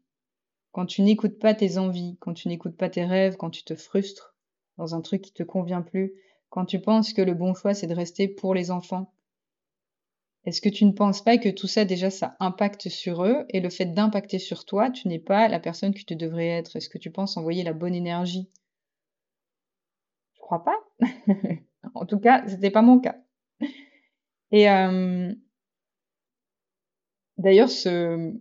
Quand 0.71 0.85
tu 0.85 1.01
n'écoutes 1.03 1.39
pas 1.39 1.53
tes 1.55 1.77
envies, 1.77 2.17
quand 2.21 2.33
tu 2.33 2.47
n'écoutes 2.49 2.77
pas 2.77 2.89
tes 2.89 3.05
rêves, 3.05 3.37
quand 3.37 3.51
tu 3.51 3.63
te 3.63 3.75
frustres 3.75 4.35
dans 4.77 4.95
un 4.95 5.01
truc 5.01 5.21
qui 5.21 5.33
te 5.33 5.43
convient 5.43 5.81
plus, 5.83 6.13
quand 6.49 6.65
tu 6.65 6.79
penses 6.81 7.13
que 7.13 7.21
le 7.21 7.33
bon 7.35 7.53
choix 7.53 7.73
c'est 7.73 7.87
de 7.87 7.95
rester 7.95 8.27
pour 8.27 8.55
les 8.55 8.71
enfants? 8.71 9.13
Est-ce 10.45 10.61
que 10.61 10.69
tu 10.69 10.85
ne 10.85 10.91
penses 10.91 11.23
pas 11.23 11.39
que 11.39 11.49
tout 11.49 11.65
ça 11.65 11.83
déjà 11.83 12.11
ça 12.11 12.35
impacte 12.39 12.89
sur 12.89 13.23
eux 13.25 13.45
et 13.49 13.59
le 13.59 13.71
fait 13.71 13.87
d'impacter 13.87 14.37
sur 14.37 14.65
toi, 14.65 14.91
tu 14.91 15.07
n'es 15.07 15.17
pas 15.17 15.47
la 15.47 15.59
personne 15.59 15.95
que 15.95 16.03
tu 16.03 16.15
devrais 16.15 16.47
être? 16.49 16.75
Est-ce 16.75 16.89
que 16.89 16.99
tu 16.99 17.09
penses 17.09 17.37
envoyer 17.37 17.63
la 17.63 17.73
bonne 17.73 17.95
énergie? 17.95 18.47
Pas. 20.59 20.79
en 21.93 22.05
tout 22.05 22.19
cas, 22.19 22.43
c'était 22.47 22.71
pas 22.71 22.81
mon 22.81 22.99
cas. 22.99 23.17
Et 24.51 24.69
euh, 24.69 25.33
d'ailleurs, 27.37 27.69
ce, 27.69 28.35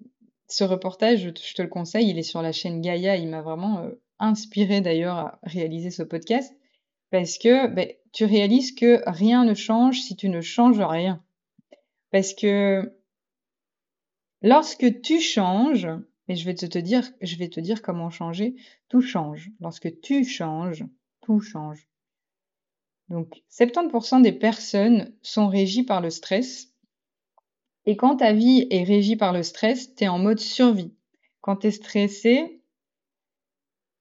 reportage, 0.60 1.22
je 1.22 1.30
te, 1.30 1.62
le 1.62 1.68
conseille, 1.68 2.10
il 2.10 2.18
est 2.18 2.22
sur 2.22 2.42
la 2.42 2.52
chaîne 2.52 2.80
Gaïa. 2.80 3.16
Il 3.16 3.28
m'a 3.28 3.42
vraiment 3.42 3.80
euh, 3.80 4.02
inspiré 4.18 4.80
d'ailleurs 4.80 5.16
à 5.16 5.38
réaliser 5.42 5.90
ce 5.90 6.02
podcast 6.02 6.54
parce 7.10 7.38
que 7.38 7.68
ben, 7.68 7.88
tu 8.12 8.24
réalises 8.24 8.72
que 8.72 9.02
rien 9.06 9.44
ne 9.44 9.54
change 9.54 10.00
si 10.00 10.16
tu 10.16 10.28
ne 10.28 10.40
changes 10.40 10.80
rien. 10.80 11.22
Parce 12.10 12.34
que 12.34 12.96
lorsque 14.42 15.00
tu 15.02 15.20
changes, 15.20 15.88
et 16.28 16.36
je 16.36 16.44
vais 16.44 16.54
te 16.54 16.78
dire, 16.78 17.10
je 17.20 17.36
vais 17.36 17.48
te 17.48 17.60
dire 17.60 17.82
comment 17.82 18.10
changer, 18.10 18.56
tout 18.88 19.00
change. 19.00 19.50
Lorsque 19.60 20.00
tu 20.00 20.24
changes, 20.24 20.84
tout 21.20 21.40
change. 21.40 21.89
Donc 23.10 23.42
70% 23.50 24.22
des 24.22 24.32
personnes 24.32 25.12
sont 25.20 25.48
régies 25.48 25.82
par 25.82 26.00
le 26.00 26.10
stress. 26.10 26.72
Et 27.84 27.96
quand 27.96 28.16
ta 28.16 28.32
vie 28.32 28.68
est 28.70 28.84
régie 28.84 29.16
par 29.16 29.32
le 29.32 29.42
stress, 29.42 29.94
tu 29.94 30.04
es 30.04 30.08
en 30.08 30.18
mode 30.18 30.38
survie. 30.38 30.94
Quand 31.40 31.56
tu 31.56 31.66
es 31.66 31.70
stressé, 31.72 32.62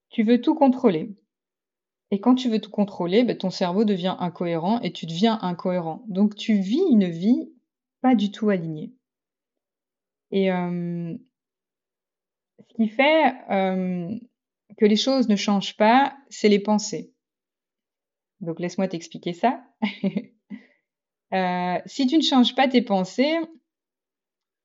tu 0.10 0.24
veux 0.24 0.40
tout 0.42 0.54
contrôler. 0.54 1.16
Et 2.12 2.20
quand 2.20 2.36
tu 2.36 2.50
veux 2.50 2.60
tout 2.60 2.72
contrôler, 2.72 3.24
ben, 3.24 3.38
ton 3.38 3.50
cerveau 3.50 3.84
devient 3.84 4.16
incohérent 4.20 4.80
et 4.82 4.94
tu 4.94 5.08
deviens 5.08 5.40
incohérent. 5.42 6.04
Donc 6.08 6.36
tu 6.36 6.60
vis 6.60 6.82
une 6.92 7.10
vie 7.10 7.52
pas 8.02 8.16
du 8.16 8.32
tout 8.32 8.50
alignée. 8.50 8.94
Et 10.32 10.52
euh, 10.52 11.16
ce 12.60 12.76
qui 12.76 12.90
fait 12.90 13.34
euh, 13.50 14.16
que 14.78 14.86
les 14.86 14.96
choses 14.96 15.30
ne 15.30 15.36
changent 15.36 15.78
pas, 15.78 16.16
c'est 16.30 16.50
les 16.50 16.60
pensées. 16.60 17.12
Donc 18.42 18.60
laisse-moi 18.60 18.88
t'expliquer 18.88 19.34
ça. 19.34 19.62
euh, 21.34 21.78
si 21.86 22.08
tu 22.08 22.18
ne 22.18 22.22
changes 22.22 22.56
pas 22.56 22.68
tes 22.68 22.82
pensées, 22.82 23.38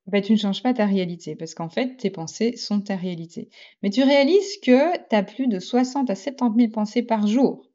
bah, 0.06 0.20
tu 0.20 0.32
ne 0.32 0.36
changes 0.36 0.62
pas 0.62 0.74
ta 0.74 0.84
réalité, 0.84 1.34
parce 1.34 1.54
qu'en 1.54 1.70
fait, 1.70 1.96
tes 1.96 2.10
pensées 2.10 2.56
sont 2.56 2.80
ta 2.80 2.96
réalité. 2.96 3.48
Mais 3.82 3.90
tu 3.90 4.02
réalises 4.02 4.58
que 4.62 4.96
tu 5.08 5.16
as 5.16 5.22
plus 5.22 5.46
de 5.46 5.58
60 5.58 6.10
à 6.10 6.14
70 6.14 6.60
000 6.64 6.72
pensées 6.72 7.02
par 7.02 7.26
jour. 7.26 7.66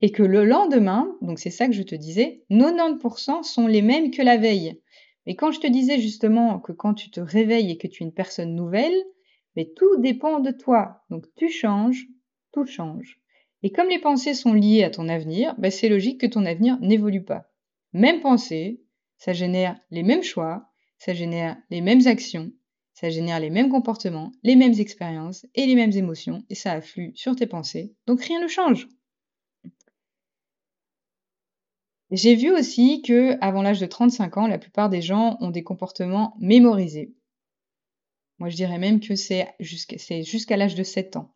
Et 0.00 0.10
que 0.10 0.22
le 0.22 0.44
lendemain, 0.44 1.16
donc 1.20 1.38
c'est 1.38 1.50
ça 1.50 1.66
que 1.66 1.74
je 1.74 1.82
te 1.82 1.94
disais, 1.94 2.44
90% 2.50 3.42
sont 3.42 3.66
les 3.66 3.82
mêmes 3.82 4.10
que 4.10 4.22
la 4.22 4.38
veille. 4.38 4.80
Mais 5.26 5.36
quand 5.36 5.52
je 5.52 5.60
te 5.60 5.66
disais 5.66 6.00
justement 6.00 6.58
que 6.58 6.72
quand 6.72 6.94
tu 6.94 7.10
te 7.10 7.20
réveilles 7.20 7.70
et 7.70 7.78
que 7.78 7.86
tu 7.86 8.02
es 8.02 8.06
une 8.06 8.14
personne 8.14 8.54
nouvelle, 8.54 8.96
mais 9.54 9.70
tout 9.76 9.98
dépend 9.98 10.40
de 10.40 10.50
toi. 10.50 11.02
Donc 11.10 11.26
tu 11.36 11.50
changes, 11.50 12.06
tout 12.52 12.66
change. 12.66 13.19
Et 13.62 13.70
comme 13.70 13.88
les 13.88 13.98
pensées 13.98 14.34
sont 14.34 14.54
liées 14.54 14.84
à 14.84 14.90
ton 14.90 15.08
avenir, 15.08 15.54
bah, 15.58 15.70
c'est 15.70 15.88
logique 15.88 16.20
que 16.20 16.26
ton 16.26 16.46
avenir 16.46 16.78
n'évolue 16.80 17.24
pas. 17.24 17.50
Même 17.92 18.20
pensée, 18.20 18.82
ça 19.18 19.32
génère 19.32 19.78
les 19.90 20.02
mêmes 20.02 20.22
choix, 20.22 20.70
ça 20.98 21.12
génère 21.12 21.56
les 21.68 21.80
mêmes 21.80 22.06
actions, 22.06 22.52
ça 22.94 23.10
génère 23.10 23.40
les 23.40 23.50
mêmes 23.50 23.68
comportements, 23.68 24.32
les 24.42 24.56
mêmes 24.56 24.78
expériences 24.78 25.46
et 25.54 25.66
les 25.66 25.74
mêmes 25.74 25.92
émotions, 25.92 26.44
et 26.48 26.54
ça 26.54 26.72
afflue 26.72 27.12
sur 27.14 27.36
tes 27.36 27.46
pensées, 27.46 27.94
donc 28.06 28.22
rien 28.22 28.40
ne 28.42 28.48
change. 28.48 28.88
J'ai 32.10 32.34
vu 32.34 32.50
aussi 32.50 33.02
que 33.02 33.36
avant 33.40 33.62
l'âge 33.62 33.80
de 33.80 33.86
35 33.86 34.36
ans, 34.38 34.46
la 34.46 34.58
plupart 34.58 34.88
des 34.88 35.00
gens 35.00 35.36
ont 35.40 35.50
des 35.50 35.62
comportements 35.62 36.34
mémorisés. 36.40 37.14
Moi, 38.38 38.48
je 38.48 38.56
dirais 38.56 38.78
même 38.78 39.00
que 39.00 39.14
c'est 39.14 39.54
jusqu'à 39.60 40.56
l'âge 40.56 40.74
de 40.74 40.82
7 40.82 41.16
ans 41.16 41.34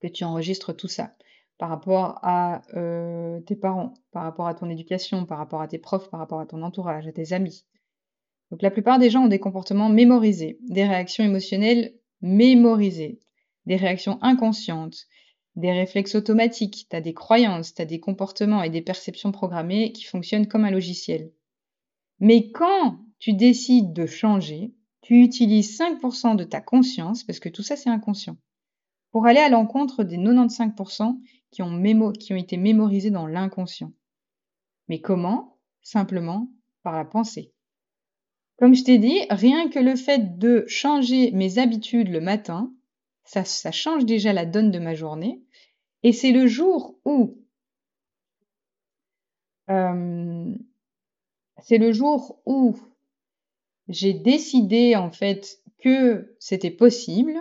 que 0.00 0.06
tu 0.06 0.24
enregistres 0.24 0.76
tout 0.76 0.88
ça 0.88 1.16
par 1.58 1.68
rapport 1.68 2.20
à 2.22 2.62
euh, 2.74 3.40
tes 3.40 3.56
parents, 3.56 3.94
par 4.12 4.22
rapport 4.22 4.46
à 4.46 4.54
ton 4.54 4.70
éducation, 4.70 5.26
par 5.26 5.38
rapport 5.38 5.60
à 5.60 5.68
tes 5.68 5.78
profs, 5.78 6.08
par 6.08 6.20
rapport 6.20 6.40
à 6.40 6.46
ton 6.46 6.62
entourage, 6.62 7.06
à 7.06 7.12
tes 7.12 7.32
amis. 7.32 7.66
Donc 8.50 8.62
la 8.62 8.70
plupart 8.70 8.98
des 8.98 9.10
gens 9.10 9.24
ont 9.24 9.28
des 9.28 9.40
comportements 9.40 9.88
mémorisés, 9.88 10.58
des 10.68 10.84
réactions 10.84 11.24
émotionnelles 11.24 11.94
mémorisées, 12.22 13.18
des 13.66 13.76
réactions 13.76 14.18
inconscientes, 14.22 15.06
des 15.56 15.72
réflexes 15.72 16.14
automatiques, 16.14 16.86
tu 16.88 16.96
as 16.96 17.00
des 17.00 17.14
croyances, 17.14 17.74
tu 17.74 17.82
as 17.82 17.86
des 17.86 18.00
comportements 18.00 18.62
et 18.62 18.70
des 18.70 18.80
perceptions 18.80 19.32
programmées 19.32 19.92
qui 19.92 20.04
fonctionnent 20.04 20.46
comme 20.46 20.64
un 20.64 20.70
logiciel. 20.70 21.32
Mais 22.20 22.50
quand 22.52 22.98
tu 23.18 23.32
décides 23.32 23.92
de 23.92 24.06
changer, 24.06 24.72
tu 25.02 25.22
utilises 25.22 25.76
5% 25.78 26.36
de 26.36 26.44
ta 26.44 26.60
conscience, 26.60 27.24
parce 27.24 27.40
que 27.40 27.48
tout 27.48 27.62
ça 27.62 27.76
c'est 27.76 27.90
inconscient, 27.90 28.36
pour 29.10 29.26
aller 29.26 29.40
à 29.40 29.48
l'encontre 29.48 30.04
des 30.04 30.16
95% 30.16 31.18
qui 31.50 31.62
ont, 31.62 31.82
été 32.36 32.56
mémorisés 32.56 33.10
dans 33.10 33.26
l'inconscient. 33.26 33.92
Mais 34.88 35.00
comment? 35.00 35.58
Simplement 35.82 36.50
par 36.82 36.94
la 36.96 37.04
pensée. 37.04 37.52
Comme 38.56 38.74
je 38.74 38.84
t'ai 38.84 38.98
dit, 38.98 39.20
rien 39.30 39.68
que 39.68 39.78
le 39.78 39.96
fait 39.96 40.38
de 40.38 40.64
changer 40.66 41.30
mes 41.32 41.58
habitudes 41.58 42.08
le 42.08 42.20
matin, 42.20 42.72
ça, 43.24 43.44
ça 43.44 43.72
change 43.72 44.04
déjà 44.04 44.32
la 44.32 44.46
donne 44.46 44.70
de 44.70 44.78
ma 44.78 44.94
journée. 44.94 45.42
Et 46.02 46.12
c'est 46.12 46.32
le 46.32 46.46
jour 46.46 46.98
où 47.04 47.38
euh, 49.70 50.54
c'est 51.62 51.78
le 51.78 51.92
jour 51.92 52.40
où 52.46 52.76
j'ai 53.88 54.14
décidé 54.14 54.96
en 54.96 55.10
fait 55.10 55.60
que 55.78 56.34
c'était 56.38 56.70
possible, 56.70 57.40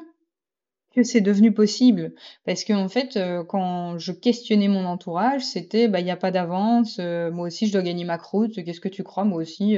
que 0.98 1.04
c'est 1.04 1.22
devenu 1.22 1.54
possible. 1.54 2.14
Parce 2.46 2.64
que 2.64 2.74
en 2.74 2.90
fait, 2.90 3.18
euh, 3.18 3.44
quand 3.44 3.98
je 3.98 4.12
questionnais 4.12 4.68
mon 4.68 4.86
entourage, 4.86 5.44
c'était 5.44 5.88
bah 5.88 6.00
il 6.00 6.06
n'y 6.06 6.12
a 6.12 6.18
pas 6.18 6.32
d'avance, 6.32 6.98
euh, 7.00 7.32
moi 7.32 7.48
aussi 7.48 7.68
je 7.68 7.74
dois 7.74 7.84
gagner 7.84 8.04
ma 8.06 8.18
croûte, 8.18 8.64
qu'est-ce 8.64 8.82
que 8.82 8.90
tu 8.90 9.04
crois? 9.04 9.24
Moi 9.24 9.42
aussi, 9.42 9.78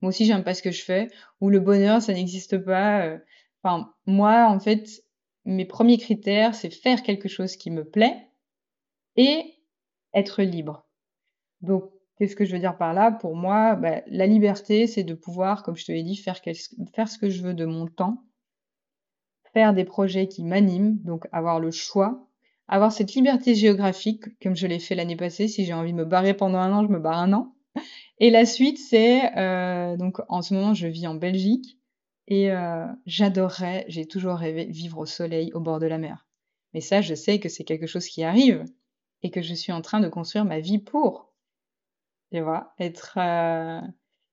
moi 0.00 0.10
aussi 0.10 0.26
j'aime 0.26 0.44
pas 0.44 0.54
ce 0.54 0.62
que 0.62 0.70
je 0.72 0.82
fais, 0.84 1.08
ou 1.40 1.48
le 1.50 1.60
bonheur 1.60 2.02
ça 2.02 2.12
n'existe 2.12 2.58
pas. 2.58 3.18
Enfin, 3.62 3.92
moi 4.06 4.48
en 4.48 4.58
fait, 4.60 4.86
mes 5.44 5.64
premiers 5.64 5.98
critères, 5.98 6.54
c'est 6.54 6.70
faire 6.70 7.02
quelque 7.02 7.28
chose 7.28 7.56
qui 7.56 7.70
me 7.70 7.84
plaît 7.84 8.28
et 9.16 9.54
être 10.14 10.42
libre. 10.42 10.86
Donc, 11.62 11.90
qu'est-ce 12.16 12.36
que 12.36 12.44
je 12.44 12.52
veux 12.52 12.58
dire 12.58 12.76
par 12.76 12.94
là? 12.94 13.12
Pour 13.12 13.36
moi, 13.36 13.74
bah, 13.76 14.02
la 14.06 14.26
liberté, 14.26 14.86
c'est 14.86 15.04
de 15.04 15.14
pouvoir, 15.14 15.62
comme 15.62 15.76
je 15.76 15.84
te 15.84 15.92
l'ai 15.92 16.02
dit, 16.02 16.16
faire, 16.16 16.38
faire 16.94 17.08
ce 17.08 17.18
que 17.18 17.30
je 17.30 17.42
veux 17.42 17.54
de 17.54 17.64
mon 17.64 17.86
temps, 17.86 18.24
faire 19.52 19.74
des 19.74 19.84
projets 19.84 20.28
qui 20.28 20.44
m'animent, 20.44 20.98
donc 21.04 21.26
avoir 21.32 21.60
le 21.60 21.70
choix, 21.70 22.26
avoir 22.66 22.92
cette 22.92 23.14
liberté 23.14 23.54
géographique, 23.54 24.24
comme 24.42 24.56
je 24.56 24.66
l'ai 24.66 24.78
fait 24.78 24.94
l'année 24.94 25.16
passée. 25.16 25.48
Si 25.48 25.64
j'ai 25.64 25.72
envie 25.72 25.92
de 25.92 25.98
me 25.98 26.04
barrer 26.04 26.34
pendant 26.34 26.58
un 26.58 26.72
an, 26.72 26.82
je 26.86 26.92
me 26.92 26.98
barre 26.98 27.18
un 27.18 27.32
an. 27.32 27.54
Et 28.18 28.30
la 28.30 28.44
suite, 28.44 28.78
c'est 28.78 29.36
euh, 29.38 29.96
donc 29.96 30.20
en 30.28 30.42
ce 30.42 30.54
moment, 30.54 30.74
je 30.74 30.86
vis 30.86 31.06
en 31.06 31.14
Belgique. 31.14 31.78
Et 32.26 32.50
euh, 32.50 32.86
j'adorerais, 33.06 33.86
j'ai 33.88 34.06
toujours 34.06 34.34
rêvé 34.34 34.66
vivre 34.66 34.98
au 34.98 35.06
soleil 35.06 35.50
au 35.54 35.60
bord 35.60 35.78
de 35.78 35.86
la 35.86 35.96
mer. 35.96 36.26
Mais 36.74 36.80
ça, 36.82 37.00
je 37.00 37.14
sais 37.14 37.40
que 37.40 37.48
c'est 37.48 37.64
quelque 37.64 37.86
chose 37.86 38.06
qui 38.06 38.22
arrive 38.22 38.64
et 39.22 39.30
que 39.30 39.40
je 39.40 39.54
suis 39.54 39.72
en 39.72 39.80
train 39.80 40.00
de 40.00 40.08
construire 40.08 40.44
ma 40.44 40.60
vie 40.60 40.78
pour. 40.78 41.32
Tu 42.30 42.40
vois, 42.40 42.74
être. 42.78 43.14
Euh, 43.16 43.80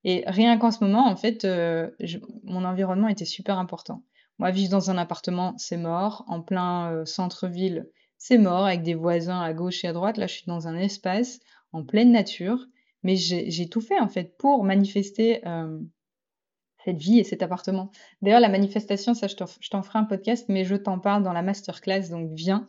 et 0.04 0.22
rien 0.26 0.58
qu'en 0.58 0.70
ce 0.70 0.84
moment, 0.84 1.06
en 1.06 1.16
fait, 1.16 1.44
euh, 1.44 1.90
mon 2.44 2.64
environnement 2.64 3.08
était 3.08 3.24
super 3.24 3.58
important. 3.58 4.02
Moi, 4.38 4.50
vivre 4.50 4.70
dans 4.70 4.90
un 4.90 4.98
appartement, 4.98 5.54
c'est 5.58 5.76
mort. 5.76 6.24
En 6.28 6.42
plein 6.42 7.04
centre-ville, 7.04 7.88
c'est 8.18 8.38
mort, 8.38 8.66
avec 8.66 8.82
des 8.82 8.94
voisins 8.94 9.40
à 9.40 9.52
gauche 9.52 9.84
et 9.84 9.88
à 9.88 9.92
droite. 9.92 10.18
Là, 10.18 10.26
je 10.26 10.34
suis 10.34 10.46
dans 10.46 10.68
un 10.68 10.76
espace 10.76 11.40
en 11.72 11.84
pleine 11.84 12.12
nature. 12.12 12.66
Mais 13.02 13.14
j'ai 13.14 13.68
tout 13.68 13.80
fait, 13.80 14.00
en 14.00 14.08
fait, 14.08 14.36
pour 14.36 14.64
manifester 14.64 15.40
cette 16.84 16.98
vie 16.98 17.20
et 17.20 17.24
cet 17.24 17.42
appartement. 17.42 17.90
D'ailleurs, 18.20 18.40
la 18.40 18.48
manifestation, 18.48 19.14
ça, 19.14 19.28
je 19.28 19.36
t'en 19.70 19.82
ferai 19.82 19.98
un 19.98 20.04
podcast, 20.04 20.46
mais 20.48 20.64
je 20.64 20.74
t'en 20.74 20.98
parle 20.98 21.22
dans 21.22 21.32
la 21.32 21.42
masterclass, 21.42 22.08
donc 22.10 22.30
viens. 22.32 22.68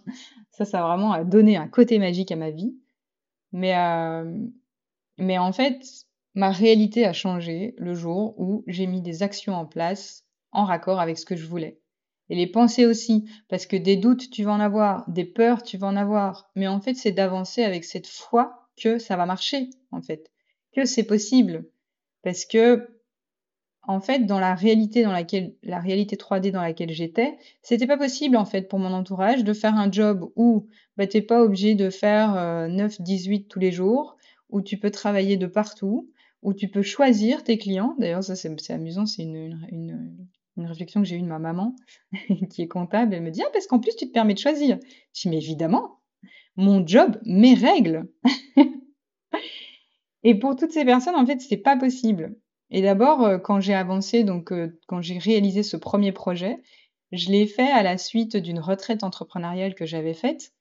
Ça, 0.51 0.65
ça 0.65 0.83
a 0.83 0.87
vraiment 0.87 1.23
donné 1.23 1.57
un 1.57 1.67
côté 1.67 1.97
magique 1.99 2.31
à 2.31 2.35
ma 2.35 2.51
vie. 2.51 2.75
Mais, 3.51 3.75
euh, 3.77 4.45
mais 5.17 5.37
en 5.37 5.51
fait, 5.51 5.81
ma 6.35 6.51
réalité 6.51 7.05
a 7.05 7.13
changé 7.13 7.73
le 7.77 7.93
jour 7.93 8.39
où 8.39 8.63
j'ai 8.67 8.85
mis 8.85 9.01
des 9.01 9.23
actions 9.23 9.55
en 9.55 9.65
place 9.65 10.26
en 10.51 10.65
raccord 10.65 10.99
avec 10.99 11.17
ce 11.17 11.25
que 11.25 11.35
je 11.35 11.45
voulais. 11.45 11.79
Et 12.29 12.35
les 12.35 12.47
pensées 12.47 12.85
aussi, 12.85 13.29
parce 13.47 13.65
que 13.65 13.77
des 13.77 13.95
doutes, 13.95 14.29
tu 14.29 14.43
vas 14.43 14.51
en 14.51 14.59
avoir, 14.59 15.09
des 15.09 15.25
peurs, 15.25 15.63
tu 15.63 15.77
vas 15.77 15.87
en 15.87 15.95
avoir. 15.95 16.49
Mais 16.55 16.67
en 16.67 16.81
fait, 16.81 16.93
c'est 16.93 17.11
d'avancer 17.11 17.63
avec 17.63 17.85
cette 17.85 18.07
foi 18.07 18.69
que 18.75 18.97
ça 18.97 19.15
va 19.15 19.25
marcher, 19.25 19.69
en 19.91 20.01
fait, 20.01 20.31
que 20.75 20.85
c'est 20.85 21.05
possible. 21.05 21.65
Parce 22.23 22.45
que 22.45 22.97
en 23.87 24.01
fait, 24.01 24.25
dans 24.25 24.39
la 24.39 24.53
réalité 24.53 25.03
dans 25.03 25.13
laquelle, 25.13 25.55
la 25.63 25.79
réalité 25.79 26.17
3D 26.17 26.51
dans 26.51 26.61
laquelle 26.61 26.91
j'étais, 26.91 27.37
c'était 27.61 27.87
pas 27.87 27.97
possible, 27.97 28.35
en 28.35 28.43
fait, 28.43 28.63
pour 28.63 28.79
mon 28.79 28.91
entourage 28.91 29.45
de 29.45 29.53
faire 29.53 29.75
un 29.75 29.89
job 29.89 30.29
où, 30.35 30.67
bah, 30.97 31.07
t'es 31.07 31.21
pas 31.21 31.41
obligé 31.41 31.73
de 31.73 31.89
faire 31.89 32.33
9, 32.69 32.99
euh, 32.99 33.03
18 33.03 33.47
tous 33.47 33.59
les 33.59 33.71
jours, 33.71 34.17
où 34.49 34.61
tu 34.61 34.77
peux 34.77 34.91
travailler 34.91 35.37
de 35.37 35.47
partout, 35.47 36.11
où 36.41 36.53
tu 36.53 36.67
peux 36.67 36.81
choisir 36.81 37.45
tes 37.45 37.57
clients. 37.57 37.95
D'ailleurs, 37.97 38.23
ça, 38.23 38.35
c'est 38.35 38.73
amusant, 38.73 39.05
c'est 39.05 39.23
une, 39.23 40.27
réflexion 40.65 41.01
que 41.01 41.07
j'ai 41.07 41.17
eue 41.17 41.21
de 41.21 41.27
ma 41.27 41.39
maman, 41.39 41.75
qui 42.49 42.61
est 42.61 42.67
comptable. 42.67 43.13
Elle 43.13 43.23
me 43.23 43.31
dit, 43.31 43.43
ah, 43.43 43.49
parce 43.53 43.67
qu'en 43.67 43.79
plus, 43.79 43.95
tu 43.95 44.07
te 44.07 44.13
permets 44.13 44.33
de 44.33 44.39
choisir. 44.39 44.79
Je 45.13 45.21
dis, 45.21 45.29
mais 45.29 45.37
évidemment, 45.37 45.99
mon 46.55 46.85
job, 46.85 47.19
mes 47.25 47.53
règles. 47.53 48.09
Et 50.23 50.35
pour 50.35 50.55
toutes 50.55 50.71
ces 50.71 50.85
personnes, 50.85 51.15
en 51.15 51.25
fait, 51.25 51.39
c'est 51.39 51.57
pas 51.57 51.77
possible. 51.77 52.35
Et 52.69 52.81
d'abord, 52.81 53.23
euh, 53.23 53.37
quand 53.37 53.61
j'ai 53.61 53.73
avancé, 53.73 54.23
donc 54.23 54.51
euh, 54.51 54.77
quand 54.87 55.01
j'ai 55.01 55.17
réalisé 55.17 55.63
ce 55.63 55.77
premier 55.77 56.11
projet, 56.11 56.61
je 57.11 57.29
l'ai 57.29 57.47
fait 57.47 57.71
à 57.71 57.83
la 57.83 57.97
suite 57.97 58.35
d'une 58.35 58.59
retraite 58.59 59.03
entrepreneuriale 59.03 59.75
que 59.75 59.85
j'avais 59.85 60.13
faite. 60.13 60.53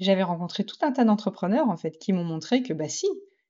J'avais 0.00 0.24
rencontré 0.24 0.64
tout 0.64 0.78
un 0.82 0.90
tas 0.90 1.04
d'entrepreneurs 1.04 1.68
en 1.68 1.76
fait 1.76 1.98
qui 1.98 2.12
m'ont 2.12 2.24
montré 2.24 2.62
que 2.62 2.72
bah 2.72 2.88
si, 2.88 3.06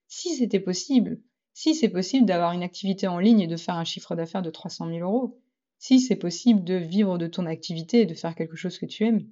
si 0.08 0.34
c'était 0.34 0.60
possible, 0.60 1.22
si 1.54 1.74
c'est 1.74 1.88
possible 1.88 2.26
d'avoir 2.26 2.52
une 2.52 2.62
activité 2.62 3.06
en 3.06 3.18
ligne 3.18 3.40
et 3.40 3.46
de 3.46 3.56
faire 3.56 3.76
un 3.76 3.84
chiffre 3.84 4.14
d'affaires 4.14 4.42
de 4.42 4.50
300 4.50 4.88
000 4.88 4.98
euros, 4.98 5.40
si 5.82 5.98
c'est 5.98 6.14
possible 6.14 6.62
de 6.62 6.74
vivre 6.74 7.18
de 7.18 7.26
ton 7.26 7.44
activité 7.44 8.02
et 8.02 8.06
de 8.06 8.14
faire 8.14 8.36
quelque 8.36 8.54
chose 8.54 8.78
que 8.78 8.86
tu 8.86 9.04
aimes. 9.04 9.26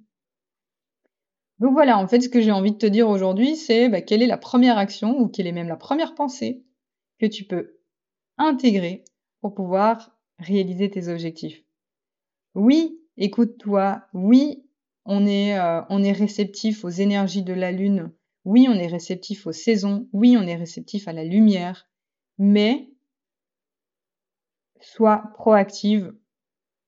Donc 1.59 1.71
voilà, 1.71 1.97
en 1.97 2.05
fait, 2.09 2.19
ce 2.19 2.27
que 2.27 2.41
j'ai 2.41 2.51
envie 2.51 2.73
de 2.73 2.77
te 2.77 2.85
dire 2.85 3.07
aujourd'hui, 3.07 3.55
c'est 3.55 3.87
bah, 3.87 4.01
quelle 4.01 4.21
est 4.21 4.27
la 4.27 4.37
première 4.37 4.77
action 4.77 5.17
ou 5.17 5.29
quelle 5.29 5.47
est 5.47 5.53
même 5.53 5.69
la 5.69 5.77
première 5.77 6.13
pensée 6.13 6.65
que 7.19 7.25
tu 7.25 7.45
peux 7.45 7.79
intégrer 8.37 9.05
pour 9.39 9.53
pouvoir 9.53 10.19
réaliser 10.39 10.91
tes 10.91 11.07
objectifs. 11.07 11.63
Oui, 12.53 12.99
écoute-toi. 13.15 14.03
Oui, 14.13 14.65
on 15.05 15.25
est, 15.25 15.57
euh, 15.57 15.81
on 15.87 16.03
est 16.03 16.11
réceptif 16.11 16.83
aux 16.83 16.89
énergies 16.89 17.43
de 17.43 17.53
la 17.53 17.71
lune. 17.71 18.11
Oui, 18.43 18.67
on 18.69 18.73
est 18.73 18.87
réceptif 18.87 19.47
aux 19.47 19.53
saisons. 19.53 20.09
Oui, 20.11 20.35
on 20.37 20.45
est 20.45 20.57
réceptif 20.57 21.07
à 21.07 21.13
la 21.13 21.23
lumière. 21.23 21.87
Mais 22.37 22.89
sois 24.81 25.31
proactive 25.35 26.13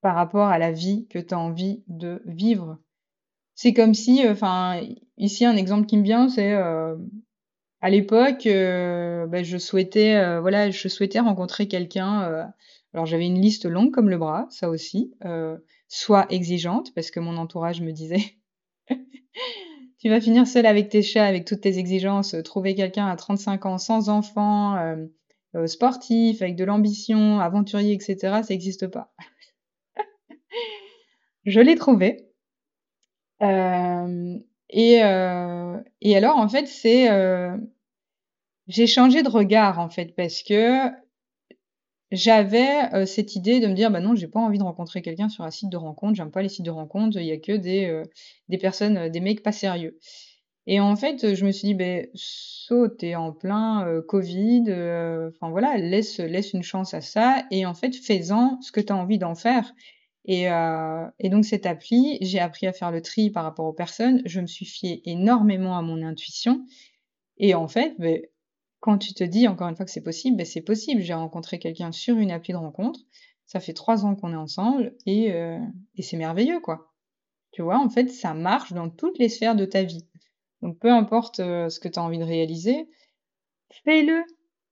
par 0.03 0.15
rapport 0.15 0.47
à 0.47 0.59
la 0.59 0.71
vie 0.71 1.07
que 1.09 1.17
tu 1.17 1.33
as 1.33 1.39
envie 1.39 1.83
de 1.87 2.21
vivre. 2.25 2.77
C'est 3.55 3.73
comme 3.73 3.93
si, 3.93 4.27
enfin, 4.27 4.81
ici 5.17 5.45
un 5.45 5.55
exemple 5.55 5.87
qui 5.87 5.97
me 5.97 6.03
vient, 6.03 6.29
c'est 6.29 6.53
euh, 6.53 6.95
à 7.83 7.89
l'époque, 7.89 8.45
euh, 8.45 9.27
bah, 9.27 9.43
je 9.43 9.57
souhaitais, 9.57 10.15
euh, 10.15 10.39
voilà, 10.39 10.71
je 10.71 10.87
souhaitais 10.87 11.19
rencontrer 11.19 11.67
quelqu'un. 11.67 12.23
Euh, 12.23 12.45
alors 12.93 13.05
j'avais 13.05 13.25
une 13.25 13.41
liste 13.41 13.65
longue 13.65 13.91
comme 13.91 14.09
le 14.09 14.17
bras, 14.17 14.47
ça 14.51 14.69
aussi, 14.69 15.11
soit 15.89 16.31
exigeante 16.31 16.93
parce 16.95 17.11
que 17.11 17.19
mon 17.19 17.35
entourage 17.35 17.81
me 17.81 17.91
disait, 17.91 18.37
tu 19.99 20.09
vas 20.09 20.21
finir 20.21 20.47
seule 20.47 20.65
avec 20.65 20.87
tes 20.87 21.01
chats, 21.01 21.25
avec 21.25 21.43
toutes 21.43 21.59
tes 21.59 21.77
exigences. 21.77 22.37
Trouver 22.45 22.73
quelqu'un 22.73 23.07
à 23.07 23.17
35 23.17 23.65
ans, 23.65 23.77
sans 23.77 24.07
enfant, 24.07 24.95
sportif, 25.65 26.41
avec 26.41 26.55
de 26.55 26.63
l'ambition, 26.63 27.41
aventurier, 27.41 27.93
etc. 27.93 28.15
Ça 28.21 28.53
n'existe 28.53 28.87
pas. 28.87 29.11
Je 31.45 31.59
l'ai 31.59 31.75
trouvé. 31.75 32.29
et, 34.69 34.95
et 36.01 36.15
alors, 36.17 36.37
en 36.37 36.47
fait, 36.49 36.67
c'est 36.67 37.07
j'ai 38.67 38.87
changé 38.87 39.23
de 39.23 39.29
regard 39.29 39.79
en 39.79 39.89
fait 39.89 40.15
parce 40.15 40.43
que 40.43 40.89
j'avais 42.11 42.93
euh, 42.93 43.05
cette 43.05 43.35
idée 43.35 43.59
de 43.59 43.67
me 43.67 43.73
dire 43.73 43.89
bah 43.91 43.99
non 43.99 44.15
j'ai 44.15 44.27
pas 44.27 44.39
envie 44.39 44.57
de 44.59 44.63
rencontrer 44.63 45.01
quelqu'un 45.01 45.29
sur 45.29 45.43
un 45.43 45.51
site 45.51 45.69
de 45.69 45.77
rencontre 45.77 46.15
j'aime 46.15 46.31
pas 46.31 46.41
les 46.43 46.49
sites 46.49 46.65
de 46.65 46.69
rencontre 46.69 47.17
il 47.17 47.25
y 47.25 47.31
a 47.31 47.37
que 47.37 47.53
des 47.53 47.85
euh, 47.85 48.03
personnes 48.59 48.97
euh, 48.97 49.09
des 49.09 49.19
mecs 49.19 49.41
pas 49.41 49.51
sérieux 49.51 49.97
Et 50.67 50.79
en 50.79 50.95
fait, 50.95 51.35
je 51.35 51.45
me 51.45 51.51
suis 51.51 51.67
dit, 51.69 51.75
ben, 51.75 52.07
en 53.17 53.33
plein 53.33 53.87
euh, 53.87 54.01
Covid, 54.01 54.65
euh, 54.69 55.29
enfin 55.29 55.49
voilà, 55.51 55.77
laisse, 55.77 56.19
laisse 56.19 56.53
une 56.53 56.63
chance 56.63 56.93
à 56.93 57.01
ça, 57.01 57.45
et 57.51 57.65
en 57.65 57.73
fait, 57.73 57.95
fais-en 57.95 58.61
ce 58.61 58.71
que 58.71 58.81
tu 58.81 58.93
as 58.93 58.95
envie 58.95 59.17
d'en 59.17 59.35
faire. 59.35 59.73
Et, 60.25 60.49
euh, 60.49 61.05
et 61.19 61.29
donc, 61.29 61.45
cette 61.45 61.65
appli, 61.65 62.17
j'ai 62.21 62.39
appris 62.39 62.67
à 62.67 62.73
faire 62.73 62.91
le 62.91 63.01
tri 63.01 63.29
par 63.29 63.43
rapport 63.43 63.65
aux 63.65 63.73
personnes, 63.73 64.21
je 64.25 64.39
me 64.39 64.47
suis 64.47 64.65
fiée 64.65 65.01
énormément 65.05 65.77
à 65.77 65.81
mon 65.81 66.01
intuition, 66.01 66.65
et 67.37 67.55
en 67.55 67.67
fait, 67.67 67.95
ben, 67.99 68.21
quand 68.79 68.97
tu 68.97 69.13
te 69.13 69.23
dis, 69.23 69.47
encore 69.47 69.67
une 69.67 69.75
fois, 69.75 69.85
que 69.85 69.91
c'est 69.91 70.03
possible, 70.03 70.37
ben, 70.37 70.45
c'est 70.45 70.61
possible. 70.61 71.01
J'ai 71.01 71.13
rencontré 71.13 71.59
quelqu'un 71.59 71.91
sur 71.91 72.17
une 72.17 72.31
appli 72.31 72.53
de 72.53 72.57
rencontre, 72.57 72.99
ça 73.45 73.59
fait 73.59 73.73
trois 73.73 74.05
ans 74.05 74.15
qu'on 74.15 74.31
est 74.31 74.37
ensemble, 74.37 74.95
et, 75.05 75.27
et 75.95 76.01
c'est 76.01 76.17
merveilleux, 76.17 76.59
quoi. 76.59 76.93
Tu 77.51 77.61
vois, 77.61 77.77
en 77.77 77.89
fait, 77.89 78.09
ça 78.09 78.33
marche 78.33 78.73
dans 78.73 78.89
toutes 78.89 79.19
les 79.19 79.29
sphères 79.29 79.55
de 79.55 79.65
ta 79.65 79.83
vie. 79.83 80.07
Donc 80.63 80.79
peu 80.79 80.89
importe 80.89 81.41
euh, 81.41 81.67
ce 81.67 81.79
que 81.79 81.89
tu 81.89 81.99
as 81.99 82.03
envie 82.03 82.17
de 82.17 82.23
réaliser, 82.23 82.89
fais-le. 83.83 84.23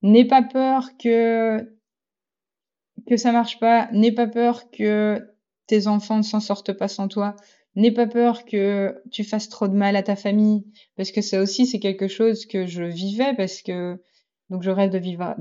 N'aie 0.02 0.26
pas 0.26 0.42
peur 0.42 0.98
que 0.98 1.78
que 3.08 3.18
ça 3.18 3.32
marche 3.32 3.60
pas, 3.60 3.92
n'aie 3.92 4.14
pas 4.14 4.28
peur 4.28 4.72
que 4.72 5.31
tes 5.72 5.88
enfants 5.88 6.18
ne 6.18 6.22
s'en 6.22 6.42
sortent 6.42 6.74
pas 6.74 6.90
sans 6.90 7.08
toi, 7.08 7.38
n'aie 7.78 7.94
pas 7.94 8.06
peur 8.06 8.44
que 8.44 9.02
tu 9.10 9.24
fasses 9.24 9.48
trop 9.48 9.70
de 9.70 9.74
mal 9.74 9.96
à 9.96 10.04
ta 10.04 10.18
famille, 10.18 10.66
parce 10.98 11.12
que 11.12 11.22
ça 11.22 11.42
aussi 11.42 11.66
c'est 11.66 11.80
quelque 11.80 12.10
chose 12.10 12.46
que 12.46 12.66
je 12.66 12.84
vivais 12.84 13.34
parce 13.38 13.62
que 13.62 14.02
donc 14.50 14.64
je 14.64 14.70
rêve 14.70 14.92
de 14.92 14.98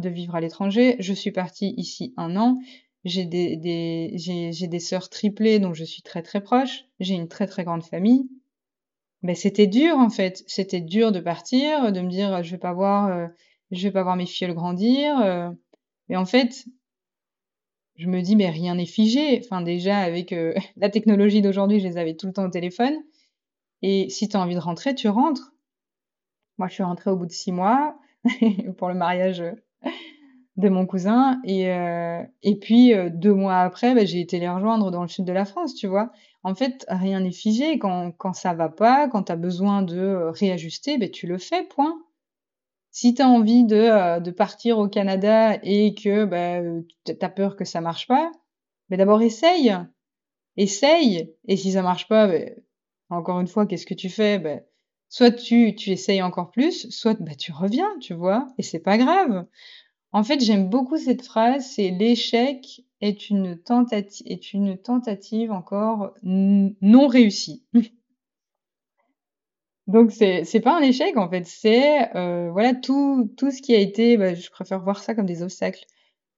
vivre 0.09 0.37
à 0.37 0.41
l'étranger. 0.41 0.95
Je 1.01 1.13
suis 1.13 1.33
partie 1.33 1.75
ici 1.77 2.15
un 2.17 2.37
an. 2.37 2.59
J'ai 3.05 3.25
des, 3.25 3.57
des 3.57 4.13
j'ai 4.19 4.69
des 4.69 4.79
sœurs 4.79 5.09
triplées 5.09 5.59
donc 5.59 5.75
je 5.75 5.83
suis 5.83 6.03
très 6.03 6.23
très 6.23 6.41
proche. 6.41 6.85
J'ai 7.01 7.15
une 7.15 7.27
très 7.27 7.49
très 7.49 7.65
grande 7.65 7.83
famille 7.83 8.29
mais 9.23 9.35
c'était 9.35 9.67
dur 9.67 9.97
en 9.99 10.11
fait. 10.11 10.45
C'était 10.47 10.81
dur 10.81 11.11
de 11.11 11.19
partir, 11.19 11.91
de 11.91 12.01
me 12.01 12.09
dire 12.09 12.43
je 12.45 12.53
vais 12.53 12.59
pas 12.59 12.73
voir, 12.73 13.09
euh, 13.09 13.27
je 13.73 13.83
vais 13.83 13.93
pas 13.93 14.05
voir 14.05 14.17
mes 14.17 14.27
filles 14.27 14.55
grandir. 14.55 15.19
Euh. 15.21 15.51
Mais 16.09 16.17
en 16.17 16.25
fait, 16.25 16.65
je 18.01 18.09
me 18.09 18.23
dis 18.23 18.35
mais 18.35 18.51
rien 18.51 18.75
n'est 18.75 18.87
figé. 18.87 19.41
Enfin 19.45 19.63
déjà 19.63 19.99
avec 19.99 20.33
euh, 20.33 20.55
la 20.77 20.91
technologie 20.91 21.43
d'aujourd'hui, 21.43 21.81
je 21.81 21.87
les 21.87 21.99
avais 21.99 22.15
tout 22.15 22.27
le 22.27 22.33
temps 22.33 22.47
au 22.47 22.51
téléphone. 22.51 22.95
Et 23.83 24.09
si 24.11 24.29
tu 24.29 24.37
as 24.37 24.41
envie 24.41 24.55
de 24.55 24.61
rentrer, 24.61 24.95
tu 24.95 25.09
rentres. 25.09 25.53
Moi, 26.59 26.69
je 26.69 26.75
suis 26.75 26.83
rentrée 26.83 27.11
au 27.11 27.17
bout 27.17 27.27
de 27.27 27.33
six 27.33 27.53
mois 27.53 27.97
pour 28.77 28.89
le 28.89 28.95
mariage 28.95 29.43
de 30.57 30.69
mon 30.69 30.85
cousin. 30.85 31.41
Et, 31.45 31.65
et 32.43 32.57
puis, 32.57 32.93
deux 33.15 33.33
mois 33.33 33.61
après, 33.61 33.95
bah, 33.95 34.05
j'ai 34.05 34.21
été 34.21 34.39
les 34.39 34.51
rejoindre 34.51 34.91
dans 34.91 35.01
le 35.01 35.09
sud 35.09 35.25
de 35.25 35.33
la 35.33 35.47
France, 35.47 35.75
tu 35.75 35.87
vois. 35.87 36.13
En 36.43 36.55
fait, 36.55 36.87
rien 36.89 37.21
n'est 37.21 37.33
figé. 37.33 37.79
Quand, 37.79 38.13
quand 38.13 38.33
ça 38.33 38.55
va 38.55 38.69
pas, 38.69 39.09
quand 39.09 39.25
tu 39.25 39.33
as 39.33 39.37
besoin 39.37 39.83
de 39.83 39.99
euh, 39.99 40.31
réajuster, 40.31 40.97
ben, 40.99 41.11
tu 41.11 41.27
le 41.27 41.39
fais, 41.39 41.65
point. 41.65 42.01
Si 42.91 43.15
tu 43.15 43.23
as 43.23 43.29
envie 43.29 43.65
de, 43.65 43.77
euh, 43.77 44.21
de, 44.21 44.31
partir 44.31 44.79
au 44.79 44.89
Canada 44.89 45.59
et 45.63 45.95
que 45.95 46.25
ben, 46.25 46.85
tu 47.05 47.15
as 47.21 47.29
peur 47.29 47.57
que 47.57 47.65
ça 47.65 47.81
marche 47.81 48.07
pas, 48.07 48.31
ben 48.89 48.97
d'abord 48.97 49.23
essaye. 49.23 49.77
Essaye. 50.57 51.33
Et 51.47 51.57
si 51.57 51.73
ça 51.73 51.83
marche 51.83 52.09
pas, 52.09 52.27
ben, 52.27 52.55
encore 53.09 53.41
une 53.41 53.47
fois, 53.47 53.67
qu'est-ce 53.67 53.87
que 53.87 53.95
tu 53.95 54.09
fais? 54.09 54.39
Ben, 54.39 54.63
Soit 55.13 55.33
tu, 55.33 55.75
tu 55.75 55.91
essayes 55.91 56.23
encore 56.23 56.53
plus, 56.53 56.89
soit 56.91 57.21
ben, 57.21 57.35
tu 57.35 57.51
reviens, 57.51 57.91
tu 58.01 58.15
vois, 58.15 58.47
et 58.59 58.63
c'est 58.63 58.79
pas 58.79 58.97
grave. 58.97 59.45
En 60.13 60.23
fait, 60.23 60.41
j'aime 60.41 60.71
beaucoup 60.71 60.99
cette 60.99 61.23
phrase, 61.23 61.67
c'est 61.67 61.91
l'échec 61.91 62.83
est 63.01 63.29
une 63.29 63.61
tentative, 63.61 64.27
est 64.29 64.53
une 64.53 64.79
tentative 64.79 65.51
encore 65.51 66.15
non 66.23 67.09
réussie. 67.09 67.65
Donc 69.91 70.13
c'est 70.13 70.45
c'est 70.45 70.61
pas 70.61 70.79
un 70.79 70.83
échec 70.83 71.17
en 71.17 71.29
fait, 71.29 71.45
c'est 71.47 72.15
euh, 72.17 72.49
voilà 72.53 72.75
tout 72.75 73.29
tout 73.37 73.51
ce 73.51 73.61
qui 73.61 73.75
a 73.75 73.79
été, 73.79 74.17
bah, 74.17 74.35
je 74.35 74.49
préfère 74.49 74.79
voir 74.79 75.03
ça 75.03 75.17
comme 75.17 75.27
des 75.27 75.43
obstacles. 75.43 75.85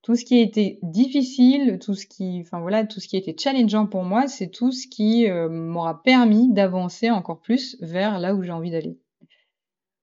Tout 0.00 0.16
ce 0.16 0.24
qui 0.24 0.38
a 0.38 0.42
été 0.42 0.78
difficile, 0.82 1.78
tout 1.78 1.94
ce 1.94 2.06
qui, 2.06 2.40
enfin 2.40 2.60
voilà, 2.60 2.86
tout 2.86 2.98
ce 2.98 3.06
qui 3.08 3.16
a 3.16 3.18
été 3.18 3.36
challengeant 3.38 3.86
pour 3.86 4.04
moi, 4.04 4.26
c'est 4.26 4.48
tout 4.48 4.72
ce 4.72 4.88
qui 4.88 5.28
euh, 5.28 5.50
m'aura 5.50 6.02
permis 6.02 6.50
d'avancer 6.50 7.10
encore 7.10 7.40
plus 7.40 7.76
vers 7.82 8.18
là 8.18 8.34
où 8.34 8.42
j'ai 8.42 8.52
envie 8.52 8.70
d'aller. 8.70 8.98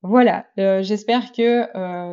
Voilà, 0.03 0.45
euh, 0.59 0.83
j'espère 0.83 1.31
que 1.31 1.65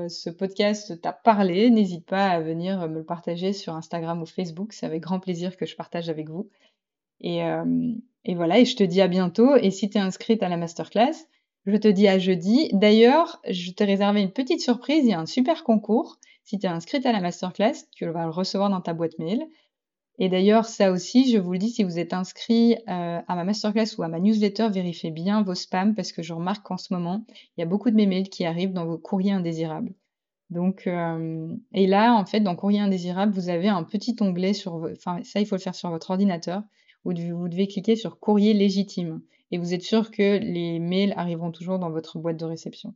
ce 0.09 0.31
podcast 0.31 1.01
t'a 1.03 1.13
parlé. 1.13 1.69
N'hésite 1.71 2.07
pas 2.07 2.29
à 2.29 2.41
venir 2.41 2.89
me 2.89 3.01
le 3.01 3.05
partager 3.05 3.53
sur 3.53 3.75
Instagram 3.75 4.23
ou 4.23 4.27
Facebook. 4.27 4.73
C'est 4.73 4.87
avec 4.87 5.03
grand 5.03 5.21
plaisir 5.21 5.57
que 5.59 5.67
je 5.67 5.77
partage 5.77 6.09
avec 6.09 6.31
vous. 6.31 6.49
Et, 7.21 7.45
euh, 7.45 7.93
et 8.25 8.35
voilà, 8.35 8.59
et 8.59 8.65
je 8.65 8.77
te 8.77 8.85
dis 8.85 9.01
à 9.01 9.09
bientôt. 9.09 9.57
Et 9.57 9.71
si 9.71 9.89
tu 9.91 9.99
es 9.99 10.01
inscrite 10.01 10.43
à 10.43 10.49
la 10.49 10.57
masterclass, 10.57 11.27
je 11.67 11.77
te 11.77 11.89
dis 11.89 12.09
à 12.09 12.19
jeudi. 12.19 12.71
D'ailleurs, 12.73 13.41
je 13.49 13.71
t'ai 13.73 13.85
réservé 13.85 14.21
une 14.21 14.33
petite 14.33 14.61
surprise. 14.61 15.05
Il 15.05 15.11
y 15.11 15.15
a 15.15 15.21
un 15.21 15.27
super 15.27 15.65
concours. 15.65 16.19
Si 16.45 16.59
tu 16.59 16.67
es 16.67 16.69
inscrite 16.69 17.07
à 17.07 17.13
la 17.13 17.21
masterclass, 17.21 17.89
tu 17.95 18.07
vas 18.07 18.25
le 18.25 18.31
recevoir 18.31 18.71
dans 18.71 18.81
ta 18.81 18.95
boîte 18.95 19.19
mail. 19.19 19.47
Et 20.19 20.29
d'ailleurs, 20.29 20.65
ça 20.65 20.93
aussi, 20.93 21.31
je 21.31 21.39
vous 21.39 21.53
le 21.53 21.59
dis, 21.59 21.71
si 21.71 21.85
vous 21.85 21.99
êtes 21.99 22.15
inscrit 22.15 22.75
euh, 22.89 23.21
à 23.27 23.35
ma 23.35 23.45
masterclass 23.45 23.97
ou 23.99 24.03
à 24.03 24.09
ma 24.09 24.19
newsletter, 24.19 24.69
vérifiez 24.71 25.11
bien 25.11 25.43
vos 25.43 25.55
spams 25.55 25.95
parce 25.95 26.13
que 26.13 26.23
je 26.23 26.33
remarque 26.33 26.65
qu'en 26.65 26.79
ce 26.79 26.95
moment, 26.95 27.25
il 27.57 27.61
y 27.61 27.63
a 27.63 27.67
beaucoup 27.67 27.91
de 27.91 27.97
mes 27.97 28.07
mails 28.07 28.31
qui 28.31 28.47
arrivent 28.47 28.73
dans 28.73 28.87
vos 28.87 28.97
courriers 28.97 29.33
indésirables. 29.33 29.93
Donc, 30.49 30.87
euh, 30.87 31.49
et 31.75 31.87
là, 31.87 32.15
en 32.15 32.25
fait, 32.25 32.41
dans 32.41 32.57
courrier 32.57 32.81
indésirable, 32.81 33.33
vous 33.33 33.49
avez 33.49 33.69
un 33.69 33.83
petit 33.83 34.17
onglet 34.21 34.55
sur, 34.55 34.89
enfin, 34.93 35.21
ça, 35.25 35.41
il 35.41 35.47
faut 35.47 35.57
le 35.57 35.61
faire 35.61 35.75
sur 35.75 35.91
votre 35.91 36.11
ordinateur, 36.11 36.63
vous 37.13 37.49
devez 37.49 37.67
cliquer 37.67 37.97
sur 37.97 38.19
courrier 38.19 38.55
légitime. 38.55 39.21
Et 39.53 39.59
vous 39.59 39.75
êtes 39.75 39.83
sûr 39.83 40.11
que 40.11 40.39
les 40.39 40.79
mails 40.79 41.15
arriveront 41.17 41.53
toujours 41.53 41.79
dans 41.79 41.91
votre 41.91 42.19
boîte 42.19 42.37
de 42.37 42.45
réception. 42.45 42.95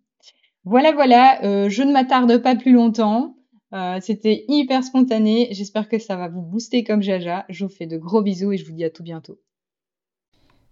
Voilà, 0.64 0.92
voilà, 0.92 1.42
euh, 1.44 1.68
je 1.70 1.82
ne 1.82 1.92
m'attarde 1.92 2.38
pas 2.38 2.56
plus 2.56 2.72
longtemps. 2.72 3.36
Euh, 3.72 3.98
c'était 4.00 4.44
hyper 4.48 4.82
spontané. 4.82 5.48
J'espère 5.52 5.88
que 5.88 5.98
ça 5.98 6.16
va 6.16 6.28
vous 6.28 6.42
booster 6.42 6.84
comme 6.84 7.02
Jaja. 7.02 7.46
Je 7.48 7.64
vous 7.64 7.70
fais 7.70 7.86
de 7.86 7.96
gros 7.96 8.20
bisous 8.20 8.52
et 8.52 8.56
je 8.56 8.66
vous 8.66 8.72
dis 8.72 8.84
à 8.84 8.90
tout 8.90 9.02
bientôt. 9.02 9.38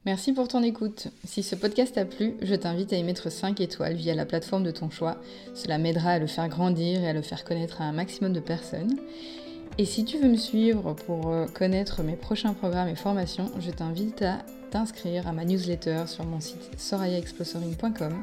Merci 0.04 0.32
pour 0.32 0.48
ton 0.48 0.62
écoute. 0.62 1.08
Si 1.24 1.42
ce 1.42 1.54
podcast 1.54 1.94
t'a 1.94 2.04
plu, 2.04 2.34
je 2.42 2.54
t'invite 2.54 2.92
à 2.92 2.96
y 2.96 3.02
mettre 3.02 3.30
5 3.30 3.60
étoiles 3.60 3.94
via 3.94 4.14
la 4.14 4.26
plateforme 4.26 4.62
de 4.62 4.70
ton 4.70 4.90
choix. 4.90 5.18
Cela 5.54 5.78
m'aidera 5.78 6.12
à 6.12 6.18
le 6.18 6.26
faire 6.26 6.48
grandir 6.48 7.02
et 7.02 7.08
à 7.08 7.12
le 7.12 7.22
faire 7.22 7.44
connaître 7.44 7.82
à 7.82 7.84
un 7.84 7.92
maximum 7.92 8.32
de 8.32 8.40
personnes. 8.40 8.98
Et 9.80 9.84
si 9.84 10.04
tu 10.04 10.18
veux 10.18 10.28
me 10.28 10.36
suivre 10.36 10.94
pour 11.06 11.30
euh, 11.30 11.46
connaître 11.46 12.02
mes 12.02 12.16
prochains 12.16 12.52
programmes 12.52 12.88
et 12.88 12.96
formations, 12.96 13.52
je 13.60 13.70
t'invite 13.70 14.22
à 14.22 14.38
t'inscrire 14.72 15.28
à 15.28 15.32
ma 15.32 15.44
newsletter 15.44 16.02
sur 16.06 16.24
mon 16.24 16.40
site 16.40 16.68
sorayaexplosoring.com 16.76 18.20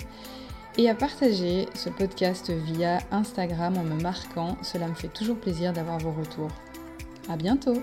et 0.77 0.89
à 0.89 0.95
partager 0.95 1.67
ce 1.73 1.89
podcast 1.89 2.51
via 2.51 2.99
Instagram 3.11 3.77
en 3.77 3.83
me 3.83 4.01
marquant. 4.01 4.57
Cela 4.63 4.89
me 4.89 4.95
fait 4.95 5.07
toujours 5.07 5.37
plaisir 5.37 5.71
d'avoir 5.71 5.97
vos 5.99 6.11
retours. 6.11 6.51
À 7.29 7.37
bientôt! 7.37 7.81